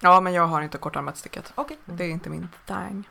[0.00, 1.52] Ja, men jag har inte kortärmat stickat.
[1.54, 1.76] Okej.
[1.84, 3.08] Det är inte min thing.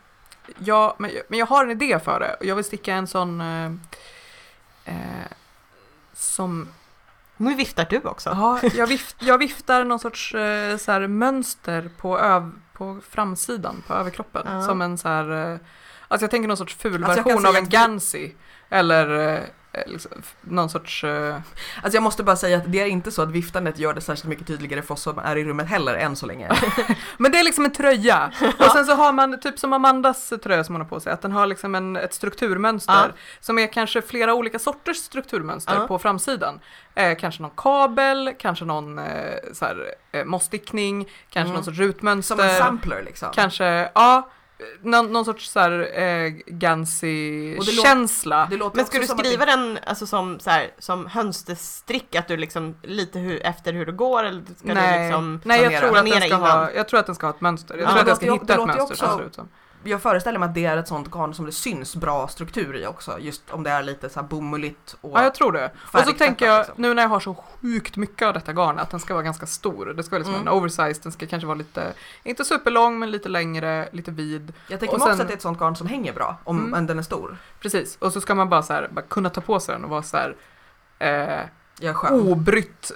[0.57, 2.33] Ja, men, men jag har en idé för det.
[2.33, 3.71] Och Jag vill sticka en sån eh,
[4.85, 5.27] eh,
[6.13, 6.67] som...
[7.37, 8.29] Nu viftar du också.
[8.29, 13.83] Ja, jag, vift, jag viftar någon sorts eh, så här, mönster på, öv, på framsidan,
[13.87, 14.43] på överkroppen.
[14.45, 14.61] Ja.
[14.61, 15.51] Som en så här...
[15.53, 15.59] Eh,
[16.07, 18.31] alltså jag tänker någon sorts ful Alltså version av en Gansey.
[18.69, 19.39] Eller eh,
[19.85, 21.03] liksom, f- någon sorts...
[21.03, 21.35] Eh,
[21.83, 24.29] Alltså jag måste bara säga att det är inte så att viftandet gör det särskilt
[24.29, 26.51] mycket tydligare för oss som är i rummet heller än så länge.
[27.17, 28.31] Men det är liksom en tröja.
[28.59, 31.21] Och sen så har man, typ som Amandas tröja som hon har på sig, att
[31.21, 33.07] den har liksom en, ett strukturmönster Ja.
[33.39, 35.87] som är kanske flera olika sorters strukturmönster Ja.
[35.87, 36.59] på framsidan.
[36.95, 39.05] Eh, kanske någon kabel, kanske någon eh,
[39.53, 41.53] så här, eh, mossstickning, kanske Mm.
[41.53, 42.35] någon sorts rutmönster.
[42.35, 43.29] Som en sampler liksom.
[43.33, 44.29] Kanske, ja,
[44.81, 48.47] någon, någon sorts så här, eh, det.
[48.49, 52.37] Det låter Men ska du skriva den alltså, som, så här, som hönsterstrick, att du
[52.37, 55.97] liksom lite hur, efter hur det går eller ska Nej, du liksom Nej jag, tror
[55.97, 57.75] att den ska ha, jag tror att den ska ha ett mönster.
[57.77, 59.49] Jag Ja, tror det att jag ska hitta det ett mönster också- ser ut som.
[59.83, 62.85] Jag föreställer mig att det är ett sånt garn som det syns bra struktur i
[62.87, 63.19] också.
[63.19, 65.71] Just om det är lite så här bomulligt och Ja, jag tror det.
[65.93, 66.75] Och så tänker jag, liksom.
[66.77, 69.45] nu när jag har så sjukt mycket av detta garn, att den ska vara ganska
[69.45, 69.85] stor.
[69.85, 70.47] Det ska vara liksom Mm.
[70.47, 74.53] en oversized, den ska kanske vara lite, inte superlång, men lite längre, lite vid.
[74.67, 76.37] Jag tänker och mig också sen- att det är ett sånt garn som hänger bra
[76.43, 76.85] om Mm.
[76.87, 77.37] den är stor.
[77.59, 79.89] Precis, och så ska man bara så här, bara kunna ta på sig den och
[79.89, 80.35] vara så här,
[80.99, 82.91] eh, obrytt,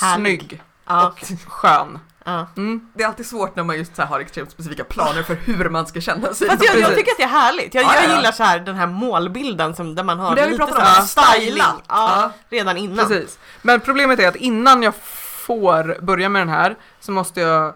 [0.00, 0.40] Härlig.
[0.40, 1.18] snygg och
[1.52, 1.98] skön.
[2.32, 2.46] Ja.
[2.56, 2.88] Mm.
[2.94, 5.68] Det är alltid svårt när man just så här har extremt specifika planer för hur
[5.68, 6.48] man ska känna sig.
[6.48, 6.96] Fast jag, jag Precis.
[6.96, 7.74] tycker att det är härligt.
[7.74, 8.16] Jag, Ja, jag ja, ja.
[8.16, 11.20] gillar så här den här målbilden som, där man har det har lite pratat så
[11.20, 13.08] här om, styling ja, redan innan.
[13.08, 13.38] Precis.
[13.62, 14.94] Men problemet är att innan jag
[15.46, 17.74] får börja med den här så måste jag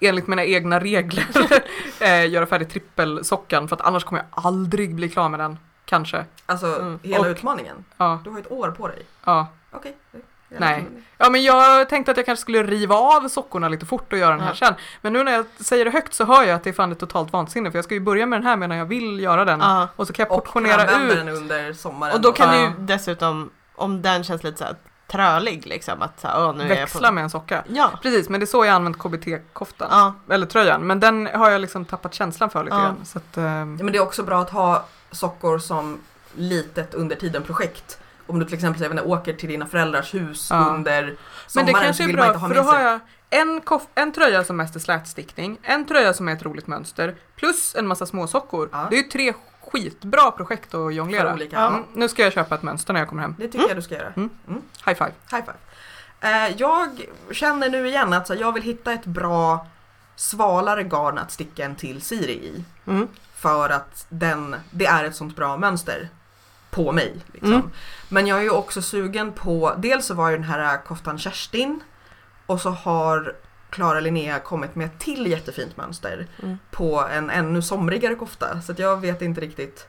[0.00, 1.26] enligt mina egna regler
[2.00, 5.58] eh, göra färdigt trippelsockan för att annars kommer jag aldrig bli klar med den.
[5.84, 6.24] Kanske.
[6.46, 6.98] Alltså Mm.
[7.02, 7.84] hela Och- utmaningen.
[7.96, 9.06] Ja, Du har ett år på dig.
[9.24, 9.46] ja.
[9.70, 9.96] Okej.
[10.12, 10.18] är
[10.60, 10.86] Nej.
[11.18, 14.30] Ja men jag tänkte att jag kanske skulle riva av sockorna lite fort och göra
[14.30, 14.66] den här Ja.
[14.66, 14.74] sen.
[15.00, 16.98] Men nu när jag säger det högt så hör jag att det är fan ett
[16.98, 19.60] totalt vansinne för jag ska ju börja med den här medan jag vill göra den.
[19.60, 19.88] Ja.
[19.96, 21.18] Och så kan jag Och portionera använda ut.
[21.18, 22.14] den under sommaren.
[22.14, 22.54] Och då kan Ja.
[22.60, 24.76] du ju dessutom, om den känns lite så här
[25.06, 26.02] trölig liksom.
[26.02, 27.14] Att så här, åh, nu är jag Växla på...
[27.14, 27.64] med en socka.
[27.68, 27.90] Ja.
[28.02, 29.88] Precis, men det är så jag använt KBT-koftan.
[29.90, 30.14] ja.
[30.34, 30.86] Eller tröjan.
[30.86, 32.82] Men den har jag liksom tappat känslan för lite Ja.
[32.82, 32.96] grann.
[33.04, 36.00] Så att, Ja, men det är också bra att ha sockor som
[36.34, 37.98] litet under tiden projekt.
[38.26, 40.56] Om du till exempel vet inte, åker till dina föräldrars hus Ja.
[40.56, 41.16] under Men
[41.46, 43.00] sommaren det kanske är bra ha för då har jag
[43.30, 47.14] en, koff- en tröja som mest är slätstickning, en tröja som är ett roligt mönster
[47.36, 48.68] plus en massa småsockor.
[48.72, 48.86] Ja.
[48.90, 49.32] Det är ju tre
[49.72, 51.34] skitbra projekt att jonglera.
[51.34, 51.58] olika.
[51.60, 53.34] Mm, nu ska jag köpa ett mönster när jag kommer hem.
[53.38, 54.12] Det tycker jag du ska göra.
[54.86, 55.12] High five.
[55.30, 55.54] High five.
[56.20, 56.88] Eh, jag
[57.30, 59.66] känner nu igen att så, jag vill hitta ett bra
[60.16, 62.64] svalare garn att sticka en till Siri i.
[62.86, 63.08] Mm.
[63.36, 66.08] För att den, det är ett sånt bra mönster
[66.74, 67.14] på mig.
[67.32, 67.52] Liksom.
[67.52, 67.70] Mm.
[68.08, 71.80] Men jag är ju också sugen på, dels så var ju den här koftan Kerstin
[72.46, 73.34] och så har
[73.70, 76.58] Klara Linnea kommit med ett till jättefint mönster Mm.
[76.70, 78.60] på en ännu somrigare kofta.
[78.60, 79.88] Så jag vet inte riktigt.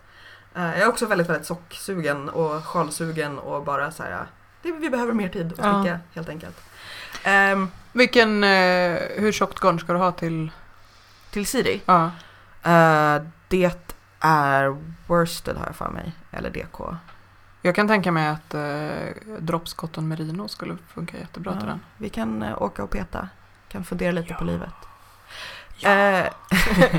[0.55, 4.25] Eh, jag är också väldigt, väldigt socksugen och sjalsugen och bara så här.
[4.61, 5.81] Vi behöver mer tid att Ja.
[5.83, 6.61] sticka helt enkelt.
[7.23, 10.51] Ehm, Vilken, eh, hur tjockt garn ska du ha till?
[11.31, 11.81] till Siri.
[11.85, 12.05] Ja.
[12.63, 13.71] Eh, det
[14.19, 14.77] är
[15.07, 16.11] worsted har jag för mig.
[16.35, 16.79] Eller DK.
[17.61, 21.79] Jag kan tänka mig att eh, Cotton Merino skulle funka jättebra till Ja, den.
[21.97, 23.29] vi kan eh, åka och peta.
[23.67, 24.35] Kan fundera lite Ja.
[24.37, 24.73] på livet.
[25.83, 26.25] Eh,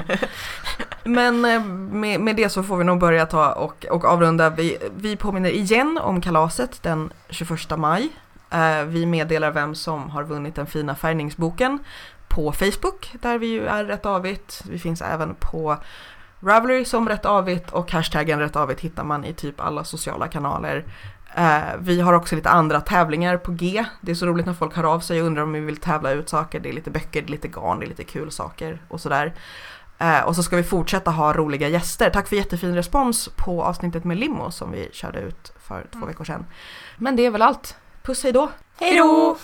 [1.04, 4.50] Men eh, med, med det så får vi nog börja ta och, och avrunda.
[4.50, 8.08] Vi, vi påminner igen om kalaset den 21 maj.
[8.50, 11.78] Eh, vi meddelar vem som har vunnit den fina färgningsboken
[12.28, 14.62] på Facebook där vi ju är rätt avigt.
[14.70, 15.76] Vi finns även på
[16.46, 20.84] Ravelry som rätt avigt och hashtaggen rätt avigt hittar man i typ alla sociala kanaler.
[21.34, 23.84] Eh, vi har också lite andra tävlingar på G.
[24.00, 26.10] Det är så roligt när folk hör av sig och undrar om vi vill tävla
[26.10, 26.60] ut saker.
[26.60, 29.34] Det är lite böcker, det är lite garn, det är lite kul saker och sådär.
[29.98, 32.10] Eh, och så ska vi fortsätta ha roliga gäster.
[32.10, 36.08] Tack för jättefin respons på avsnittet med Limo som vi körde ut för två Mm.
[36.08, 36.46] veckor sedan.
[36.96, 37.76] Men det är väl allt.
[38.02, 38.50] Puss hej då!
[38.80, 39.36] Hej då!